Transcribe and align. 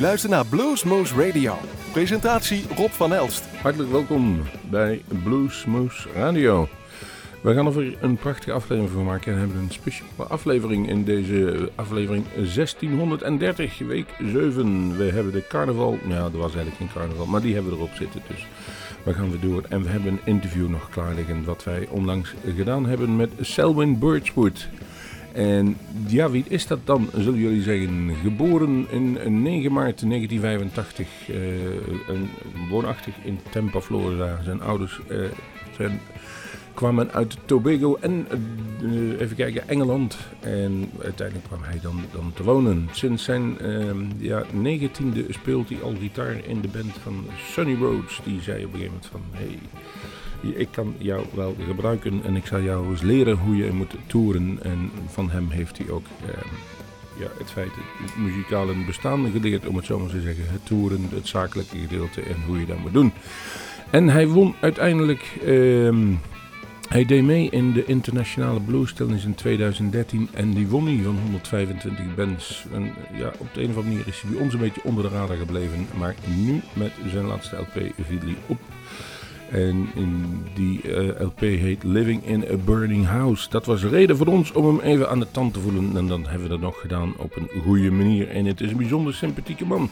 luistert 0.00 0.32
naar 0.32 0.46
Bluesmoose 0.46 1.26
Radio. 1.26 1.54
Presentatie 1.92 2.64
Rob 2.76 2.90
van 2.90 3.14
Elst. 3.14 3.44
Hartelijk 3.62 3.90
welkom 3.90 4.42
bij 4.70 5.02
Bluesmoose 5.24 6.08
Radio. 6.14 6.68
We 7.40 7.54
gaan 7.54 7.66
er 7.66 8.02
een 8.02 8.16
prachtige 8.16 8.52
aflevering 8.52 8.92
van 8.92 9.04
maken 9.04 9.32
en 9.32 9.38
hebben 9.38 9.56
een 9.56 9.70
speciale 9.70 10.24
aflevering 10.28 10.88
in 10.88 11.04
deze 11.04 11.70
aflevering 11.74 12.24
1630, 12.34 13.78
week 13.78 14.08
7. 14.18 14.96
We 14.96 15.04
hebben 15.04 15.32
de 15.32 15.46
carnaval, 15.48 15.98
ja, 16.08 16.24
er 16.24 16.38
was 16.38 16.54
eigenlijk 16.54 16.76
geen 16.76 16.92
carnaval, 16.94 17.26
maar 17.26 17.40
die 17.40 17.54
hebben 17.54 17.72
we 17.72 17.78
erop 17.78 17.94
zitten. 17.94 18.22
Dus 18.28 18.46
we 19.02 19.14
gaan 19.14 19.30
weer 19.30 19.50
door 19.50 19.62
en 19.68 19.82
we 19.82 19.88
hebben 19.88 20.12
een 20.12 20.20
interview 20.24 20.68
nog 20.68 20.88
klaar 20.90 21.14
liggen 21.14 21.44
wat 21.44 21.64
wij 21.64 21.86
onlangs 21.90 22.34
gedaan 22.56 22.86
hebben 22.86 23.16
met 23.16 23.30
Selwyn 23.40 23.98
Birchwood. 23.98 24.68
En 25.32 25.76
ja, 26.06 26.30
wie 26.30 26.44
is 26.48 26.66
dat 26.66 26.78
dan, 26.84 27.08
zullen 27.16 27.38
jullie 27.40 27.62
zeggen? 27.62 28.14
Geboren 28.22 28.86
in 28.90 29.42
9 29.42 29.72
maart 29.72 30.00
1985, 30.08 31.08
uh, 31.28 31.36
woonachtig 32.70 33.14
in 33.22 33.38
Tampa, 33.50 33.80
Florida. 33.80 34.40
Zijn 34.44 34.60
ouders 34.60 35.00
uh, 35.10 35.18
zijn, 35.76 36.00
kwamen 36.74 37.12
uit 37.12 37.36
Tobago 37.44 37.96
en, 38.00 38.26
uh, 38.82 39.20
even 39.20 39.36
kijken, 39.36 39.68
Engeland. 39.68 40.18
En 40.40 40.90
uiteindelijk 41.02 41.46
kwam 41.46 41.62
hij 41.62 41.80
dan, 41.82 42.04
dan 42.12 42.32
te 42.34 42.42
wonen. 42.42 42.88
Sinds 42.92 43.24
zijn 43.24 43.58
ehm, 43.58 44.04
ja, 44.18 44.44
negentiende 44.52 45.24
speelt 45.28 45.68
hij 45.68 45.82
al 45.82 45.94
gitaar 46.00 46.44
in 46.44 46.60
de 46.60 46.68
band 46.68 46.92
van 47.02 47.26
Sunny 47.52 47.76
Roads. 47.80 48.20
Die 48.24 48.40
zei 48.40 48.64
op 48.64 48.72
een 48.72 48.80
gegeven 48.80 48.92
moment 48.92 49.06
van, 49.06 49.20
hey, 49.30 49.58
ik 50.40 50.68
kan 50.70 50.94
jou 50.98 51.24
wel 51.34 51.56
gebruiken 51.66 52.20
en 52.24 52.36
ik 52.36 52.46
zal 52.46 52.60
jou 52.60 52.90
eens 52.90 53.02
leren 53.02 53.36
hoe 53.36 53.56
je 53.56 53.72
moet 53.72 53.94
toeren. 54.06 54.58
En 54.62 54.90
van 55.06 55.30
hem 55.30 55.50
heeft 55.50 55.78
hij 55.78 55.90
ook 55.90 56.06
eh, 56.26 56.34
ja, 57.18 57.26
het 57.38 57.50
feit, 57.50 57.70
het 58.02 58.16
muzikale 58.16 58.74
bestaan 58.86 59.30
geleerd, 59.32 59.66
om 59.66 59.76
het 59.76 59.84
zo 59.84 59.98
maar 59.98 60.08
te 60.08 60.20
zeggen. 60.20 60.44
Het 60.46 60.66
toeren, 60.66 61.08
het 61.14 61.28
zakelijke 61.28 61.78
gedeelte 61.78 62.20
en 62.20 62.42
hoe 62.46 62.60
je 62.60 62.66
dat 62.66 62.78
moet 62.78 62.92
doen. 62.92 63.12
En 63.90 64.08
hij 64.08 64.28
won 64.28 64.54
uiteindelijk, 64.60 65.38
uh, 65.44 66.16
hij 66.88 67.04
deed 67.04 67.24
mee 67.24 67.50
in 67.50 67.72
de 67.72 67.84
internationale 67.84 68.60
blues 68.60 68.94
in 69.24 69.34
2013 69.34 70.28
en 70.32 70.50
die 70.50 70.68
won 70.68 70.86
hij 70.86 71.00
van 71.04 71.18
125 71.22 72.14
bands. 72.14 72.66
En 72.72 72.92
ja, 73.18 73.32
op 73.38 73.54
de 73.54 73.62
een 73.62 73.70
of 73.70 73.76
andere 73.76 73.94
manier 73.94 74.08
is 74.08 74.20
hij 74.20 74.30
bij 74.30 74.40
ons 74.40 74.54
een 74.54 74.60
beetje 74.60 74.84
onder 74.84 75.04
de 75.04 75.16
radar 75.16 75.36
gebleven, 75.36 75.86
maar 75.98 76.14
nu 76.36 76.60
met 76.72 76.92
zijn 77.08 77.26
laatste 77.26 77.56
LP 77.56 77.92
viel 78.06 78.34
op 78.46 78.58
en 79.50 79.88
in 79.94 80.42
die 80.54 80.80
uh, 80.82 81.20
LP 81.20 81.40
heet 81.40 81.84
Living 81.84 82.26
in 82.26 82.44
a 82.50 82.56
Burning 82.56 83.06
House. 83.06 83.48
Dat 83.50 83.66
was 83.66 83.82
reden 83.82 84.16
voor 84.16 84.26
ons 84.26 84.52
om 84.52 84.66
hem 84.66 84.80
even 84.80 85.08
aan 85.08 85.20
de 85.20 85.30
tand 85.30 85.54
te 85.54 85.60
voelen. 85.60 85.96
En 85.96 86.06
dan 86.06 86.26
hebben 86.26 86.42
we 86.42 86.48
dat 86.48 86.60
nog 86.60 86.80
gedaan 86.80 87.14
op 87.16 87.36
een 87.36 87.62
goede 87.62 87.90
manier. 87.90 88.28
En 88.28 88.44
het 88.44 88.60
is 88.60 88.70
een 88.70 88.76
bijzonder 88.76 89.14
sympathieke 89.14 89.66
man. 89.66 89.90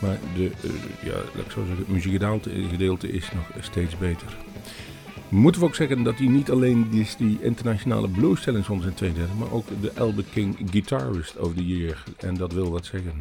Maar 0.00 0.18
de, 0.34 0.42
uh, 0.42 0.70
ja, 1.02 1.40
ik 1.44 1.50
zo 1.50 1.60
zeggen, 1.66 1.76
het 1.76 1.88
muziekgedeelte 1.88 3.12
is 3.12 3.30
nog 3.34 3.64
steeds 3.64 3.98
beter. 3.98 4.36
Moeten 5.28 5.60
we 5.60 5.66
ook 5.66 5.74
zeggen 5.74 6.02
dat 6.02 6.18
hij 6.18 6.26
niet 6.26 6.50
alleen 6.50 6.90
die, 6.90 7.06
die 7.18 7.38
internationale 7.40 8.08
blues 8.08 8.40
challenge 8.40 8.72
in 8.72 8.94
32, 8.94 9.34
maar 9.38 9.52
ook 9.52 9.66
de 9.80 9.92
Albert 9.98 10.30
King 10.30 10.56
Guitarist 10.70 11.36
of 11.36 11.54
the 11.54 11.66
Year. 11.66 12.02
En 12.16 12.34
dat 12.34 12.52
wil 12.52 12.70
wat 12.70 12.86
zeggen. 12.86 13.12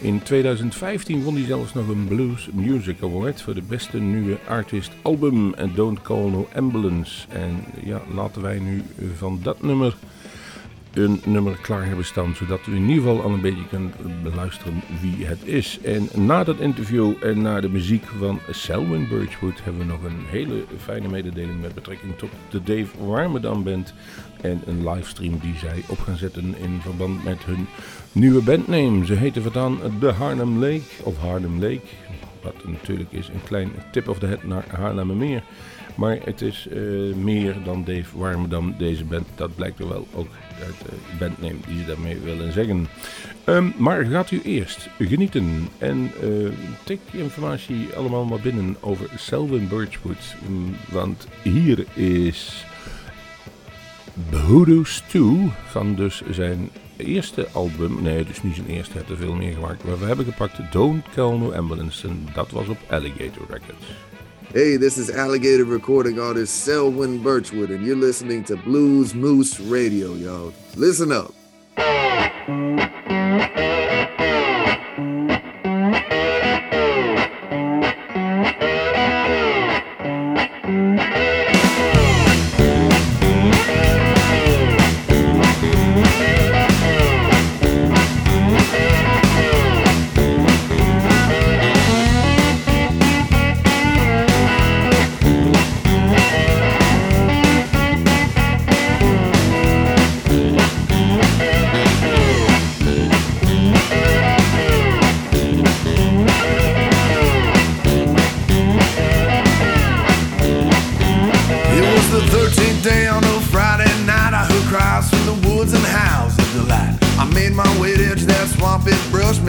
In 0.00 0.22
2015 0.22 1.22
won 1.22 1.34
hij 1.34 1.44
zelfs 1.44 1.74
nog 1.74 1.88
een 1.88 2.06
Blues 2.08 2.48
Music 2.52 3.02
Award 3.02 3.42
voor 3.42 3.54
de 3.54 3.62
beste 3.62 3.98
nieuwe 3.98 4.38
artist 4.48 4.90
album 5.02 5.54
Don't 5.74 6.02
Call 6.02 6.30
No 6.30 6.48
Ambulance. 6.54 7.28
En 7.28 7.64
ja, 7.84 8.00
laten 8.14 8.42
wij 8.42 8.58
nu 8.58 8.82
van 9.16 9.40
dat 9.42 9.62
nummer 9.62 9.96
een 10.92 11.20
nummer 11.24 11.56
klaar 11.62 11.86
hebben 11.86 12.04
staan, 12.04 12.34
zodat 12.34 12.66
u 12.66 12.74
in 12.74 12.88
ieder 12.88 12.94
geval 12.94 13.22
al 13.22 13.30
een 13.30 13.40
beetje 13.40 13.68
kunt 13.68 13.94
beluisteren 14.22 14.82
wie 15.00 15.26
het 15.26 15.38
is. 15.44 15.78
En 15.82 16.08
na 16.14 16.44
dat 16.44 16.58
interview 16.58 17.14
en 17.20 17.42
na 17.42 17.60
de 17.60 17.68
muziek 17.68 18.04
van 18.18 18.40
Selwyn 18.50 19.08
Birchwood 19.08 19.64
hebben 19.64 19.86
we 19.86 19.92
nog 19.92 20.02
een 20.02 20.24
hele 20.26 20.64
fijne 20.78 21.08
mededeling 21.08 21.60
met 21.60 21.74
betrekking 21.74 22.16
tot 22.16 22.30
de 22.50 22.62
Dave 22.62 23.06
Warmerdam 23.06 23.62
Band 23.62 23.94
en 24.40 24.62
een 24.66 24.88
livestream 24.88 25.38
die 25.38 25.54
zij 25.56 25.82
op 25.88 25.98
gaan 25.98 26.16
zetten 26.16 26.54
in 26.58 26.78
verband 26.80 27.24
met 27.24 27.44
hun 27.44 27.66
nieuwe 28.12 28.42
bandname. 28.42 29.06
Ze 29.06 29.14
heten 29.14 29.42
voortaan 29.42 29.78
de 30.00 30.12
Harlem 30.12 30.58
Lake 30.58 31.02
of 31.02 31.18
Harlem 31.18 31.60
Lake, 31.60 31.86
wat 32.42 32.54
natuurlijk 32.66 33.12
is 33.12 33.28
een 33.28 33.42
klein 33.44 33.70
tip 33.90 34.08
of 34.08 34.18
the 34.18 34.26
head 34.26 34.44
naar 34.44 34.64
Haarlemmermeer. 34.68 35.42
Maar 35.94 36.18
het 36.24 36.40
is 36.40 36.68
uh, 36.72 37.14
meer 37.14 37.56
dan 37.64 37.84
Dave 37.84 38.18
Warmerdam, 38.18 38.74
deze 38.78 39.04
band. 39.04 39.26
Dat 39.34 39.54
blijkt 39.54 39.78
er 39.78 39.88
wel 39.88 40.06
ook 40.14 40.28
uit 40.64 40.74
de 40.82 41.16
bandname 41.18 41.58
die 41.66 41.78
ze 41.78 41.86
daarmee 41.86 42.18
willen 42.18 42.52
zeggen. 42.52 42.88
Um, 43.44 43.74
maar 43.76 44.04
gaat 44.04 44.30
u 44.30 44.40
eerst 44.42 44.88
genieten 44.98 45.68
en 45.78 46.10
uh, 46.22 46.48
tik 46.84 47.00
informatie 47.10 47.88
allemaal 47.96 48.24
maar 48.24 48.40
binnen 48.40 48.76
over 48.80 49.08
Selwyn 49.16 49.68
Birchwood. 49.68 50.34
Um, 50.48 50.76
want 50.88 51.26
hier 51.42 51.84
is 51.94 52.64
Voodoo 54.30 54.84
Stew 54.84 55.46
van 55.66 55.94
dus 55.94 56.22
zijn 56.30 56.70
eerste 56.96 57.48
album. 57.52 58.02
Nee, 58.02 58.24
dus 58.24 58.42
niet 58.42 58.54
zijn 58.54 58.66
eerste, 58.66 58.92
hij 58.92 59.02
heeft 59.06 59.20
er 59.20 59.26
veel 59.26 59.34
meer 59.34 59.52
gemaakt. 59.52 59.84
Maar 59.84 59.98
we 59.98 60.06
hebben 60.06 60.24
gepakt 60.24 60.72
Don't 60.72 61.04
Call 61.14 61.36
No 61.36 61.52
Ambulance 61.52 62.08
en 62.08 62.28
dat 62.34 62.50
was 62.50 62.68
op 62.68 62.78
Alligator 62.88 63.46
Records. 63.48 63.86
Hey, 64.54 64.78
this 64.78 64.96
is 64.96 65.10
alligator 65.10 65.66
recording 65.66 66.18
artist 66.18 66.64
Selwyn 66.64 67.22
Birchwood, 67.22 67.68
and 67.68 67.84
you're 67.84 67.94
listening 67.94 68.42
to 68.44 68.56
Blues 68.56 69.14
Moose 69.14 69.60
Radio, 69.60 70.14
y'all. 70.14 70.54
Listen 70.74 71.12
up. 71.12 71.34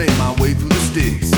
made 0.06 0.18
my 0.18 0.32
way 0.40 0.54
through 0.54 0.70
the 0.70 0.74
sticks. 0.76 1.29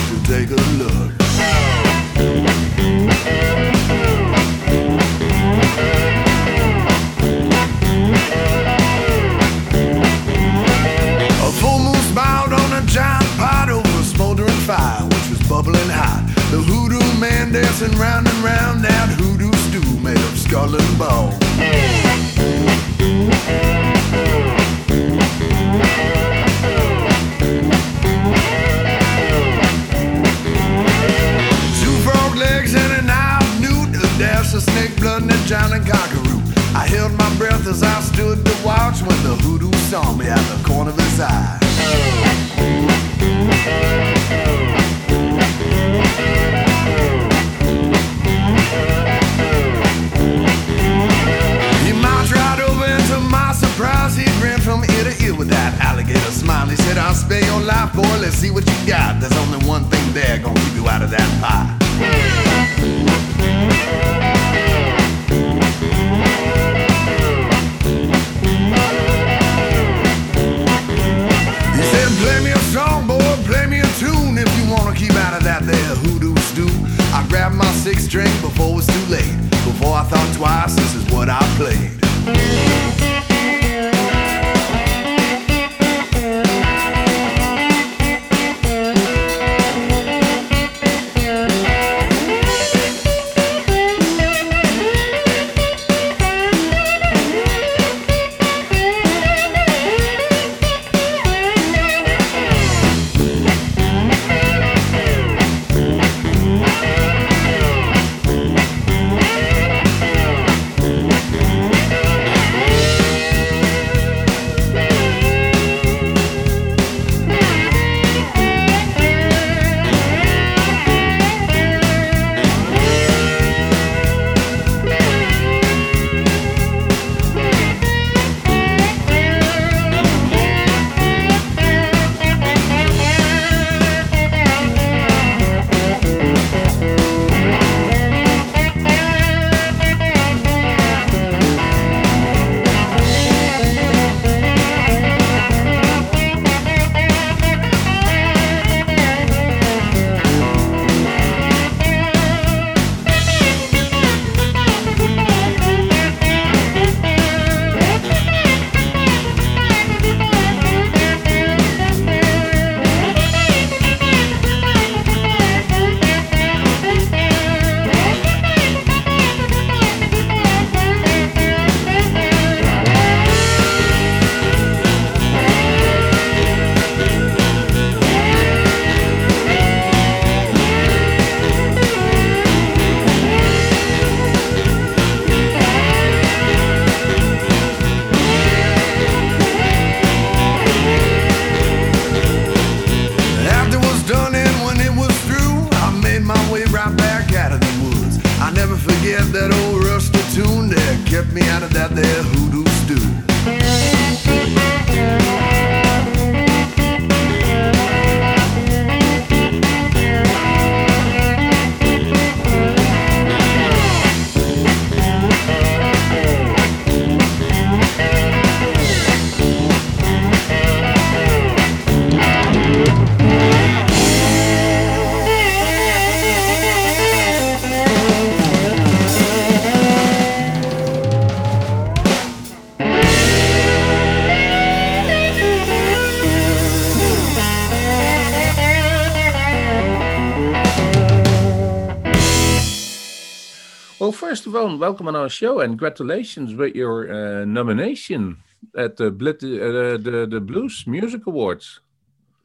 Welcome 244.62 245.08
on 245.08 245.16
our 245.16 245.28
show 245.28 245.58
and 245.58 245.72
congratulations 245.72 246.54
with 246.54 246.76
your 246.76 247.10
uh, 247.10 247.44
nomination 247.44 248.38
at 248.76 248.96
the, 248.96 249.10
Blit- 249.10 249.42
uh, 249.42 250.00
the 250.00 250.26
the 250.30 250.40
Blues 250.40 250.84
Music 250.86 251.26
Awards. 251.26 251.80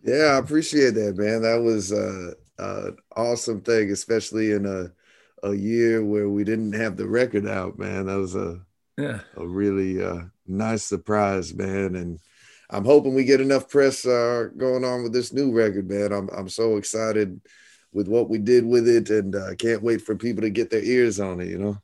Yeah, 0.04 0.34
I 0.34 0.38
appreciate 0.38 0.96
that, 0.96 1.16
man. 1.16 1.44
That 1.44 1.62
was 1.62 1.94
uh, 1.94 2.31
an 2.58 2.98
awesome 3.16 3.62
thing, 3.62 3.92
especially 3.92 4.52
in 4.52 4.66
a 4.66 4.92
a 5.48 5.54
year 5.54 6.04
where 6.04 6.28
we 6.28 6.44
didn't 6.44 6.74
have 6.74 6.98
the 6.98 7.08
record 7.08 7.48
out, 7.48 7.78
man. 7.78 8.08
That 8.08 8.18
was 8.18 8.36
a 8.36 8.62
yeah 8.98 9.19
a 9.36 9.46
really 9.46 10.04
uh, 10.04 10.22
nice 10.48 10.84
surprise, 10.84 11.54
man. 11.54 11.96
And 11.96 12.19
I'm 12.72 12.86
hoping 12.86 13.14
we 13.14 13.25
get 13.25 13.42
enough 13.42 13.69
press 13.69 14.08
uh, 14.08 14.50
going 14.58 14.84
on 14.84 15.04
with 15.04 15.14
this 15.14 15.34
new 15.34 15.52
record, 15.52 15.88
man. 15.88 16.12
I'm 16.12 16.30
I'm 16.30 16.50
so 16.50 16.78
excited 16.78 17.40
with 17.94 18.08
what 18.08 18.28
we 18.28 18.40
did 18.40 18.66
with 18.66 18.88
it, 18.88 19.12
and 19.12 19.36
I 19.36 19.52
uh, 19.52 19.54
can't 19.54 19.84
wait 19.84 20.02
for 20.02 20.16
people 20.16 20.42
to 20.42 20.50
get 20.50 20.72
their 20.72 20.84
ears 20.84 21.19
on 21.19 21.42
it. 21.42 21.50
You 21.50 21.60
know. 21.60 21.78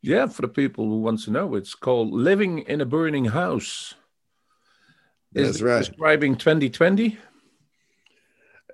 Yeah, 0.00 0.26
for 0.26 0.42
the 0.42 0.48
people 0.48 0.86
who 0.86 1.00
want 1.00 1.20
to 1.24 1.30
know, 1.30 1.54
it's 1.54 1.74
called 1.74 2.12
"Living 2.12 2.60
in 2.60 2.80
a 2.80 2.86
Burning 2.86 3.26
House." 3.26 3.94
That's 5.32 5.56
Is 5.56 5.62
right. 5.62 5.78
Describing 5.78 6.36
2020. 6.36 7.18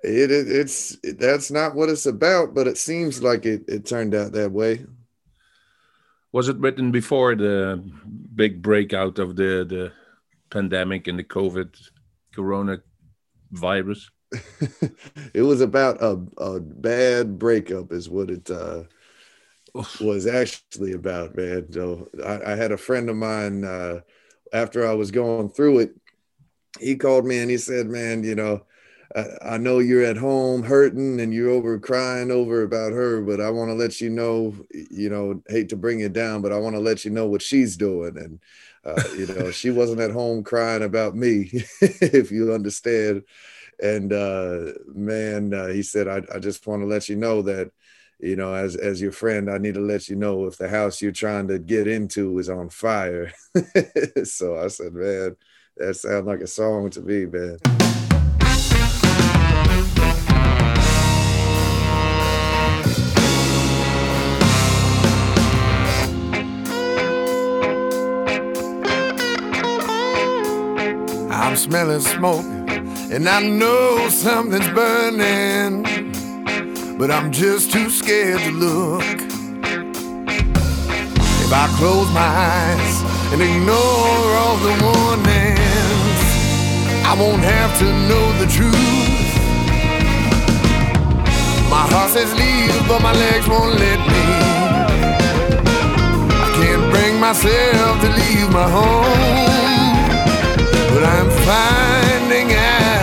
It, 0.03 0.31
it, 0.31 0.51
it's 0.51 0.97
it, 1.03 1.19
that's 1.19 1.49
not 1.51 1.75
what 1.75 1.89
it's 1.89 2.05
about, 2.05 2.53
but 2.53 2.67
it 2.67 2.77
seems 2.77 3.23
like 3.23 3.45
it, 3.45 3.63
it 3.67 3.85
turned 3.85 4.13
out 4.13 4.33
that 4.33 4.51
way. 4.51 4.85
Was 6.31 6.47
it 6.47 6.57
written 6.57 6.91
before 6.91 7.35
the 7.35 7.83
big 8.35 8.61
breakout 8.61 9.19
of 9.19 9.35
the 9.35 9.65
the 9.67 9.91
pandemic 10.49 11.07
and 11.07 11.17
the 11.17 11.23
COVID 11.23 11.75
corona 12.33 12.81
virus? 13.51 14.09
it 15.33 15.41
was 15.41 15.61
about 15.61 16.01
a, 16.01 16.21
a 16.37 16.59
bad 16.59 17.39
breakup, 17.39 17.91
is 17.91 18.09
what 18.09 18.29
it 18.29 18.49
uh, 18.51 18.83
was 20.01 20.27
actually 20.27 20.93
about, 20.93 21.35
man. 21.35 21.71
So 21.71 22.07
I, 22.23 22.53
I 22.53 22.55
had 22.55 22.71
a 22.71 22.77
friend 22.77 23.09
of 23.09 23.15
mine 23.15 23.63
uh, 23.63 24.01
after 24.53 24.87
I 24.87 24.93
was 24.93 25.11
going 25.11 25.49
through 25.49 25.79
it. 25.79 25.95
He 26.79 26.95
called 26.95 27.25
me 27.25 27.39
and 27.39 27.49
he 27.49 27.57
said, 27.57 27.87
"Man, 27.87 28.23
you 28.23 28.35
know." 28.35 28.65
I 29.41 29.57
know 29.57 29.79
you're 29.79 30.03
at 30.03 30.17
home 30.17 30.61
hurting 30.61 31.21
and 31.21 31.33
you're 31.33 31.51
over 31.51 31.79
crying 31.79 32.31
over 32.31 32.63
about 32.63 32.91
her, 32.91 33.21
but 33.21 33.39
I 33.39 33.49
want 33.49 33.69
to 33.69 33.73
let 33.73 34.01
you 34.01 34.09
know, 34.09 34.53
you 34.73 35.09
know, 35.09 35.41
hate 35.47 35.69
to 35.69 35.77
bring 35.77 36.01
you 36.01 36.09
down, 36.09 36.41
but 36.41 36.51
I 36.51 36.57
want 36.57 36.75
to 36.75 36.81
let 36.81 37.05
you 37.05 37.11
know 37.11 37.25
what 37.25 37.41
she's 37.41 37.77
doing. 37.77 38.17
And, 38.17 38.39
uh, 38.83 39.01
you 39.15 39.27
know, 39.27 39.51
she 39.51 39.71
wasn't 39.71 40.01
at 40.01 40.11
home 40.11 40.43
crying 40.43 40.83
about 40.83 41.15
me, 41.15 41.49
if 41.79 42.29
you 42.29 42.51
understand 42.51 43.23
and 43.81 44.13
uh, 44.13 44.71
man, 44.93 45.53
uh, 45.53 45.67
he 45.67 45.83
said, 45.83 46.07
I, 46.07 46.21
I 46.33 46.39
just 46.39 46.65
want 46.65 46.81
to 46.81 46.87
let 46.87 47.09
you 47.09 47.15
know 47.15 47.41
that, 47.43 47.71
you 48.19 48.35
know, 48.35 48.53
as 48.53 48.75
as 48.75 49.01
your 49.01 49.11
friend, 49.11 49.49
I 49.49 49.57
need 49.57 49.73
to 49.75 49.81
let 49.81 50.07
you 50.09 50.15
know 50.15 50.45
if 50.45 50.57
the 50.57 50.69
house 50.69 51.01
you're 51.01 51.11
trying 51.11 51.47
to 51.49 51.59
get 51.59 51.87
into 51.87 52.37
is 52.39 52.49
on 52.49 52.69
fire. 52.69 53.31
so 54.23 54.57
I 54.57 54.67
said, 54.67 54.93
man, 54.93 55.35
that 55.77 55.95
sounds 55.95 56.25
like 56.25 56.41
a 56.41 56.47
song 56.47 56.89
to 56.91 57.01
me, 57.01 57.25
man. 57.25 57.57
I'm 71.31 71.55
smelling 71.55 72.01
smoke 72.01 72.45
and 73.11 73.29
I 73.29 73.39
know 73.41 74.09
something's 74.09 74.67
burning, 74.69 75.83
but 76.97 77.11
I'm 77.11 77.31
just 77.31 77.71
too 77.71 77.89
scared 77.89 78.39
to 78.39 78.51
look. 78.51 79.03
If 81.43 81.51
I 81.51 81.67
close 81.77 82.09
my 82.11 82.21
eyes 82.21 83.03
and 83.33 83.41
ignore 83.41 84.27
all 84.39 84.57
the 84.57 84.73
warnings, 84.81 86.21
I 87.03 87.15
won't 87.19 87.43
have 87.43 87.77
to 87.79 87.85
know 88.07 88.25
the 88.39 88.47
truth. 88.47 88.75
My 91.69 91.85
heart 91.91 92.11
says 92.11 92.33
leave, 92.33 92.87
but 92.87 93.01
my 93.01 93.11
legs 93.11 93.47
won't 93.47 93.77
let 93.77 93.99
me. 93.99 94.25
I 96.31 96.47
can't 96.55 96.91
bring 96.91 97.19
myself 97.19 97.99
to 98.03 98.09
leave 98.21 98.49
my 98.51 98.69
home, 98.69 99.95
but 100.93 101.03
I'm 101.03 101.29
finding 101.43 102.53
out 102.53 102.94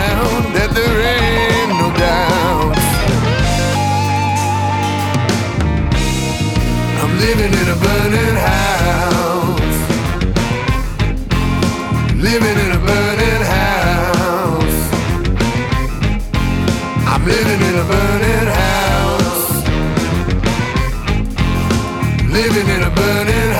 living 7.25 7.53
in 7.61 7.67
a 7.75 7.77
burning 7.85 8.37
house. 8.49 9.77
Living 12.27 12.57
in 12.63 12.71
a 12.77 12.81
burning 12.87 13.43
house. 13.55 14.79
I'm 17.11 17.23
living 17.33 17.61
in 17.69 17.75
a 17.83 17.85
burning 17.93 18.47
house. 18.61 19.45
Living 22.37 22.67
in 22.75 22.81
a 22.89 22.91
burning 22.99 23.52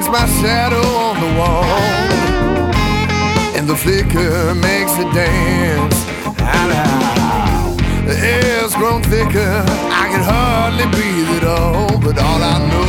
It 0.00 0.10
my 0.10 0.26
shadow 0.40 0.86
on 1.08 1.20
the 1.20 1.38
wall. 1.38 1.64
And 3.54 3.68
the 3.68 3.76
flicker 3.76 4.54
makes 4.54 4.92
it 4.96 5.12
dance. 5.12 5.98
The 8.08 8.16
air's 8.18 8.74
grown 8.76 9.02
thicker. 9.02 9.52
I 10.02 10.08
can 10.10 10.22
hardly 10.22 10.86
breathe 10.96 11.28
at 11.38 11.44
all. 11.44 11.98
But 12.00 12.16
all 12.18 12.42
I 12.42 12.58
know 12.70 12.88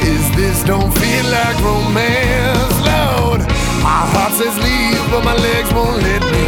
is 0.00 0.24
this 0.34 0.64
don't 0.64 0.92
feel 0.98 1.26
like 1.28 1.56
romance, 1.62 2.76
Lord. 2.92 3.40
My 3.84 4.00
heart 4.12 4.32
says 4.32 4.56
leave, 4.64 5.04
but 5.10 5.22
my 5.24 5.36
legs 5.36 5.70
won't 5.74 6.02
let 6.02 6.22
me. 6.32 6.39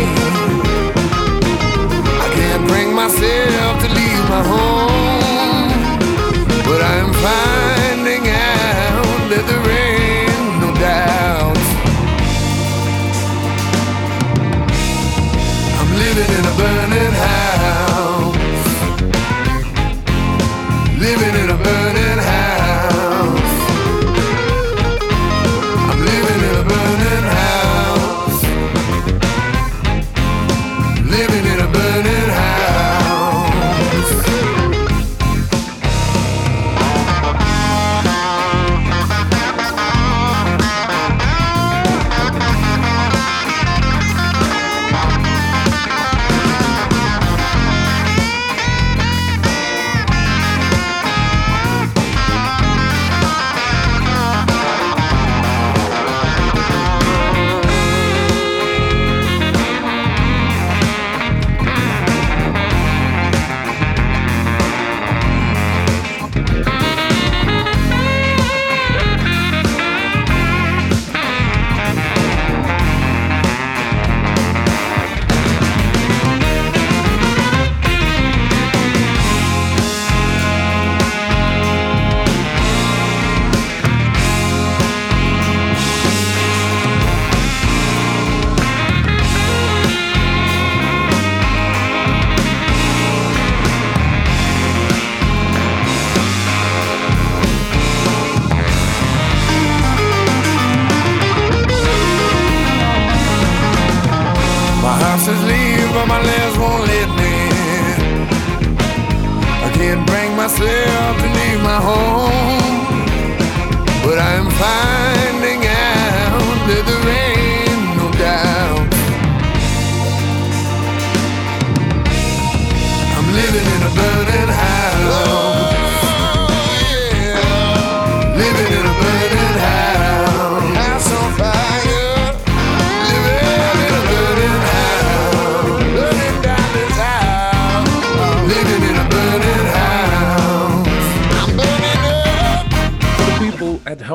Home. 111.82 112.21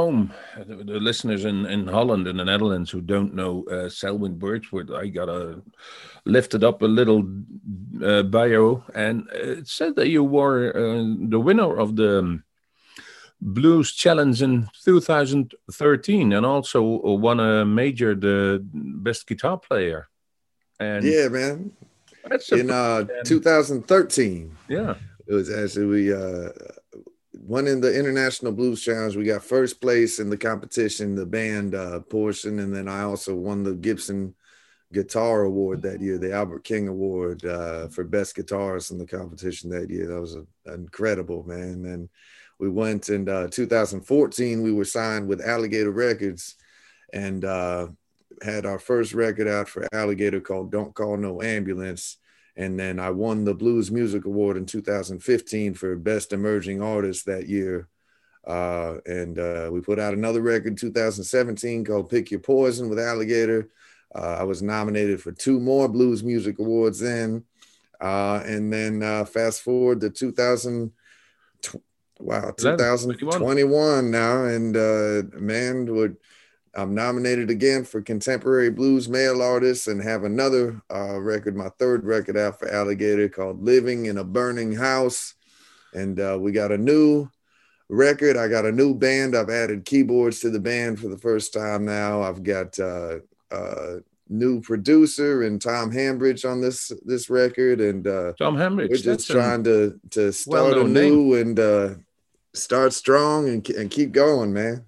Home, 0.02 0.22
uh, 0.56 0.64
the, 0.70 0.76
the 0.92 1.00
listeners 1.10 1.44
in, 1.52 1.66
in 1.66 1.88
Holland 1.88 2.28
and 2.28 2.40
the 2.40 2.46
Netherlands 2.46 2.90
who 2.92 3.02
don't 3.02 3.34
know 3.34 3.54
uh, 3.76 3.90
Selwyn 3.90 4.36
Birchwood, 4.38 4.88
I 4.92 5.08
gotta 5.20 5.62
lift 6.26 6.54
it 6.58 6.64
up 6.64 6.82
a 6.82 6.92
little 7.00 7.22
uh, 8.10 8.24
bio, 8.24 8.84
and 8.94 9.16
it 9.34 9.68
said 9.68 9.96
that 9.96 10.10
you 10.16 10.24
were 10.24 10.60
uh, 10.70 11.04
the 11.34 11.42
winner 11.48 11.72
of 11.84 11.96
the 11.96 12.20
um, 12.20 12.44
Blues 13.40 13.94
Challenge 13.94 14.42
in 14.42 14.54
2013, 14.84 16.34
and 16.34 16.46
also 16.46 16.82
won 17.28 17.40
a 17.40 17.66
major, 17.66 18.16
the 18.16 18.60
best 19.06 19.28
guitar 19.28 19.58
player. 19.58 20.08
And 20.80 21.04
Yeah, 21.04 21.28
man. 21.30 21.72
that's 22.30 22.52
In 22.52 22.70
uh 22.70 23.06
2013, 23.24 24.56
yeah, 24.70 24.96
it 25.28 25.34
was 25.34 25.50
actually 25.50 25.86
we 25.86 26.14
uh 26.14 26.50
won 27.48 27.66
in 27.66 27.80
the 27.80 27.98
International 27.98 28.52
Blues 28.52 28.84
Challenge. 28.84 29.16
We 29.16 29.24
got 29.24 29.42
first 29.42 29.80
place 29.80 30.20
in 30.20 30.30
the 30.30 30.38
competition, 30.38 31.16
the 31.16 31.26
band 31.26 31.76
uh 31.76 32.02
portion, 32.02 32.60
and 32.60 32.76
then 32.76 32.88
I 32.88 33.04
also 33.04 33.34
won 33.34 33.64
the 33.64 33.74
Gibson 33.74 34.36
Guitar 34.92 35.44
Award 35.44 35.82
that 35.82 36.02
year, 36.02 36.18
the 36.18 36.34
Albert 36.34 36.64
King 36.64 36.88
Award 36.88 37.46
uh, 37.46 37.88
for 37.88 38.04
best 38.04 38.36
guitarist 38.36 38.92
in 38.92 38.98
the 38.98 39.06
competition 39.06 39.70
that 39.70 39.90
year. 39.90 40.08
That 40.08 40.22
was 40.22 40.36
a, 40.36 40.46
incredible, 40.74 41.44
man. 41.44 41.86
And 41.86 42.10
we 42.60 42.70
went 42.70 43.10
in 43.10 43.28
uh, 43.30 43.48
2014. 43.48 44.62
We 44.62 44.74
were 44.74 44.86
signed 44.86 45.28
with 45.28 45.42
Alligator 45.42 45.92
Records, 45.92 46.56
and 47.14 47.46
uh, 47.46 47.88
had 48.42 48.66
our 48.66 48.80
first 48.80 49.14
record 49.14 49.48
out 49.48 49.70
for 49.70 49.88
Alligator 49.94 50.42
called 50.42 50.72
"Don't 50.72 50.94
Call 50.94 51.16
No 51.16 51.42
Ambulance." 51.42 52.18
And 52.58 52.78
then 52.78 53.00
I 53.00 53.12
won 53.12 53.46
the 53.46 53.54
Blues 53.54 53.92
Music 53.92 54.26
Award 54.26 54.58
in 54.58 54.66
2015 54.66 55.76
for 55.76 55.96
Best 55.96 56.34
Emerging 56.34 56.82
Artist 56.82 57.28
that 57.28 57.48
year. 57.48 57.88
Uh, 58.46 58.98
and 59.06 59.38
uh, 59.38 59.70
we 59.72 59.80
put 59.80 60.00
out 60.00 60.16
another 60.16 60.42
record 60.42 60.68
in 60.68 60.76
2017 60.76 61.86
called 61.86 62.10
Pick 62.10 62.32
Your 62.32 62.40
Poison 62.40 62.90
with 62.90 62.98
Alligator. 62.98 63.70
Uh, 64.16 64.38
I 64.40 64.44
was 64.44 64.64
nominated 64.64 65.22
for 65.22 65.32
two 65.32 65.60
more 65.60 65.88
Blues 65.88 66.24
Music 66.24 66.58
Awards 66.58 67.00
then. 67.00 67.44
Uh, 68.02 68.42
and 68.46 68.74
then 68.74 69.04
uh, 69.04 69.26
fast 69.26 69.62
forward 69.62 70.02
to 70.02 70.10
2000, 70.10 70.92
wow, 72.20 72.52
2021 72.58 74.10
now. 74.10 74.46
And 74.46 74.76
uh, 74.76 75.24
man, 75.38 75.94
would 75.94 76.18
I'm 76.78 76.94
nominated 76.94 77.50
again 77.50 77.84
for 77.84 78.04
Contemporary 78.04 78.70
Blues 78.70 79.10
Male 79.10 79.42
Artist 79.42 79.88
and 79.88 80.00
have 80.00 80.24
another 80.24 80.80
uh, 80.94 81.20
record, 81.20 81.56
my 81.56 81.70
third 81.80 82.06
record 82.06 82.38
out 82.38 82.60
for 82.60 82.72
Alligator 82.72 83.28
called 83.30 83.64
Living 83.64 84.06
in 84.06 84.20
a 84.20 84.24
Burning 84.24 84.74
House. 84.74 85.34
And 85.96 86.20
uh, 86.20 86.38
we 86.40 86.52
got 86.52 86.72
a 86.72 86.78
new 86.78 87.30
record. 87.90 88.38
I 88.38 88.48
got 88.48 88.66
a 88.66 88.72
new 88.72 88.94
band. 88.94 89.36
I've 89.36 89.50
added 89.50 89.86
keyboards 89.86 90.40
to 90.42 90.52
the 90.52 90.60
band 90.60 91.00
for 91.00 91.08
the 91.08 91.18
first 91.18 91.52
time 91.52 91.84
now. 91.84 92.22
I've 92.22 92.44
got 92.44 92.78
uh, 92.78 93.18
uh, 93.50 93.96
new 94.30 94.62
producer 94.62 95.42
and 95.44 95.60
Tom 95.60 95.92
Hambridge 95.92 96.46
on 96.46 96.62
this 96.62 96.92
this 97.06 97.28
record, 97.28 97.82
and 97.82 98.06
uh, 98.06 98.34
Tom 98.38 98.56
Hambridge. 98.56 98.92
we're 98.92 98.98
just 98.98 99.28
trying 99.28 99.64
to 99.64 100.00
to 100.12 100.32
start 100.32 100.78
anew 100.78 101.34
and 101.36 101.60
uh, 101.60 101.96
start 102.54 102.94
strong 102.94 103.50
and 103.50 103.68
and 103.72 103.90
keep 103.90 104.12
going, 104.12 104.54
man. 104.54 104.86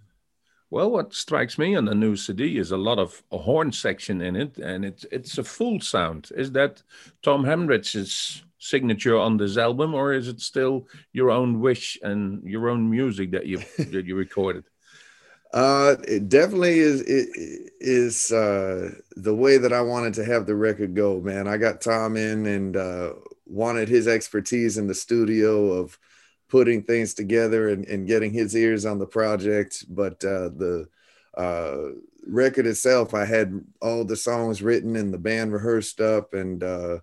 Well, 0.71 0.91
what 0.91 1.13
strikes 1.13 1.57
me 1.57 1.75
on 1.75 1.85
the 1.85 1.95
new 1.95 2.15
CD 2.15 2.57
is 2.57 2.71
a 2.71 2.77
lot 2.77 2.99
of 2.99 3.23
a 3.31 3.37
horn 3.37 3.71
section 3.71 4.21
in 4.21 4.35
it, 4.35 4.57
and 4.59 4.85
it's 4.85 5.03
it's 5.11 5.37
a 5.39 5.43
full 5.43 5.79
sound. 5.79 6.29
Is 6.35 6.51
that 6.51 6.83
Tom 7.23 7.43
Hambridge's 7.43 8.43
signature 8.59 9.17
on 9.17 9.37
this 9.37 9.57
album, 9.57 9.95
or 9.95 10.13
is 10.13 10.27
it 10.27 10.39
still 10.39 10.87
your 11.11 11.31
own 11.31 11.59
wish 11.59 11.97
and 12.03 12.43
your 12.43 12.69
own 12.69 12.89
music 12.89 13.31
that 13.31 13.47
you 13.47 13.57
that 13.77 14.05
you 14.05 14.15
recorded? 14.15 14.65
Uh, 15.51 15.95
it 16.07 16.29
definitely 16.29 16.77
is 16.77 17.01
it 17.01 17.29
is 17.79 18.31
uh 18.31 18.91
the 19.15 19.33
way 19.33 19.57
that 19.57 19.73
I 19.73 19.81
wanted 19.81 20.13
to 20.15 20.25
have 20.25 20.45
the 20.45 20.55
record 20.55 20.93
go, 20.93 21.19
man. 21.19 21.47
I 21.47 21.57
got 21.57 21.81
Tom 21.81 22.15
in 22.15 22.45
and 22.45 22.77
uh 22.77 23.13
wanted 23.47 23.89
his 23.89 24.07
expertise 24.07 24.77
in 24.77 24.85
the 24.85 24.93
studio 24.93 25.71
of 25.71 25.97
putting 26.49 26.83
things 26.83 27.13
together 27.13 27.69
and, 27.69 27.85
and 27.85 28.07
getting 28.07 28.33
his 28.33 28.55
ears 28.55 28.85
on 28.85 28.99
the 28.99 29.05
project. 29.05 29.85
But 29.89 30.23
uh 30.23 30.49
the 30.49 30.89
uh 31.37 31.77
record 32.27 32.67
itself, 32.67 33.13
I 33.13 33.25
had 33.25 33.63
all 33.81 34.03
the 34.03 34.17
songs 34.17 34.61
written 34.61 34.95
and 34.95 35.13
the 35.13 35.17
band 35.17 35.53
rehearsed 35.53 36.01
up 36.01 36.33
and 36.33 36.63
uh 36.63 36.99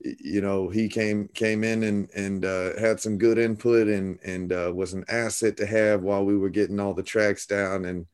you 0.00 0.40
know 0.40 0.68
he 0.68 0.88
came 0.88 1.28
came 1.28 1.64
in 1.64 1.82
and 1.82 2.10
and 2.10 2.44
uh, 2.44 2.78
had 2.78 3.00
some 3.00 3.18
good 3.18 3.38
input 3.38 3.88
and 3.88 4.18
and 4.24 4.52
uh, 4.52 4.70
was 4.74 4.92
an 4.92 5.04
asset 5.08 5.56
to 5.56 5.66
have 5.66 6.02
while 6.02 6.24
we 6.24 6.36
were 6.36 6.50
getting 6.50 6.78
all 6.78 6.94
the 6.94 7.02
tracks 7.02 7.46
down 7.46 7.84
and 7.86 8.06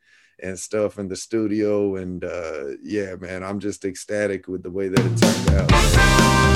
and 0.43 0.59
stuff 0.59 0.99
in 0.99 1.09
the 1.09 1.17
studio 1.17 1.97
and 1.97 2.25
uh, 2.25 2.65
yeah 2.83 3.15
man 3.17 3.43
i'm 3.43 3.61
just 3.61 3.85
ecstatic 3.85 4.49
with 4.49 4.63
the 4.63 4.71
way 4.71 4.89
that 4.89 5.01
it 5.01 5.17
turned 5.19 5.73
out 5.73 6.52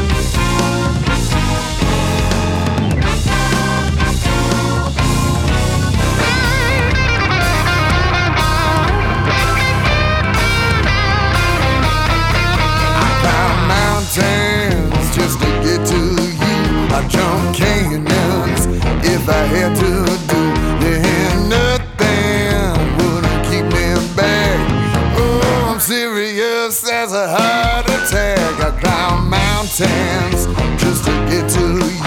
climb 29.77 30.31
just 30.79 31.05
to 31.05 31.11
get 31.29 31.51
to 31.51 31.61
you. 31.61 32.01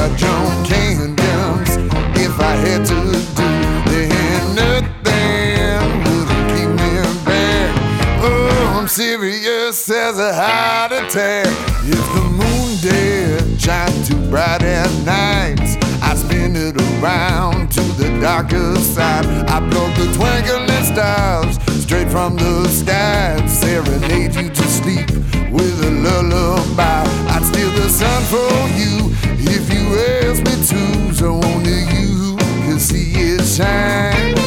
I 0.00 0.08
jump 0.16 0.66
canyons 0.66 1.76
if 2.16 2.40
I 2.40 2.54
had 2.56 2.86
to 2.86 3.00
do. 3.36 3.48
Then 3.90 4.54
nothing 4.54 6.00
would 6.04 6.30
keep 6.52 6.70
me 6.80 6.92
back. 7.26 7.76
Oh, 8.22 8.78
I'm 8.78 8.88
serious 8.88 9.90
as 9.90 10.18
a 10.18 10.32
heart 10.32 10.92
attack. 10.92 11.46
If 11.84 12.04
the 12.14 12.24
moon 12.40 12.78
did 12.80 13.60
shine 13.60 14.02
too 14.04 14.30
bright 14.30 14.62
at 14.62 14.90
night, 15.04 15.60
I 16.02 16.14
spin 16.14 16.56
it 16.56 16.80
around 16.80 17.70
to 17.72 17.82
the 18.00 18.18
darker 18.20 18.76
side. 18.76 19.26
I 19.26 19.60
plug 19.68 19.94
the 19.96 20.06
twinkling 20.16 20.84
stars 20.84 21.58
straight 21.90 22.08
from 22.08 22.36
the 22.36 22.68
sky, 22.68 23.34
serenade 23.46 24.32
you 24.36 24.48
to 24.48 24.62
sleep 24.62 25.10
with 25.50 25.74
a 25.82 25.90
lullaby. 25.90 27.02
I'd 27.34 27.42
steal 27.42 27.68
the 27.70 27.88
sun 27.88 28.22
for 28.30 28.52
you 28.78 29.10
if 29.56 29.66
you 29.74 29.82
asked 30.22 30.44
me 30.46 30.54
to, 30.70 31.12
so 31.12 31.42
only 31.42 31.80
you 31.90 32.36
can 32.62 32.78
see 32.78 33.10
it 33.34 33.42
shine. 33.42 34.38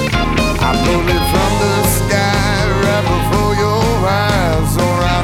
I 0.64 0.72
pull 0.86 1.04
it 1.16 1.24
from 1.34 1.52
the 1.64 1.76
sky 2.00 2.64
right 2.86 3.06
before 3.12 3.54
your 3.60 3.84
eyes, 4.08 4.78
or 4.88 4.98
I 5.04 5.20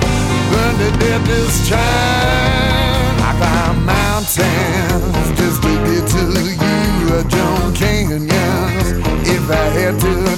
burn 0.52 0.76
to 0.76 0.90
death 1.00 1.26
this 1.26 1.70
time. 1.70 3.16
I 3.24 3.32
climb 3.40 3.86
mountains 3.86 5.28
just 5.40 5.62
to 5.64 5.72
get 5.88 6.04
to 6.16 6.24
you. 6.52 7.16
Uh, 7.16 7.20
I 7.20 7.24
jump 7.30 7.76
canyons 7.78 8.90
if 9.24 9.50
I 9.50 9.66
had 9.80 9.98
to 10.02 10.29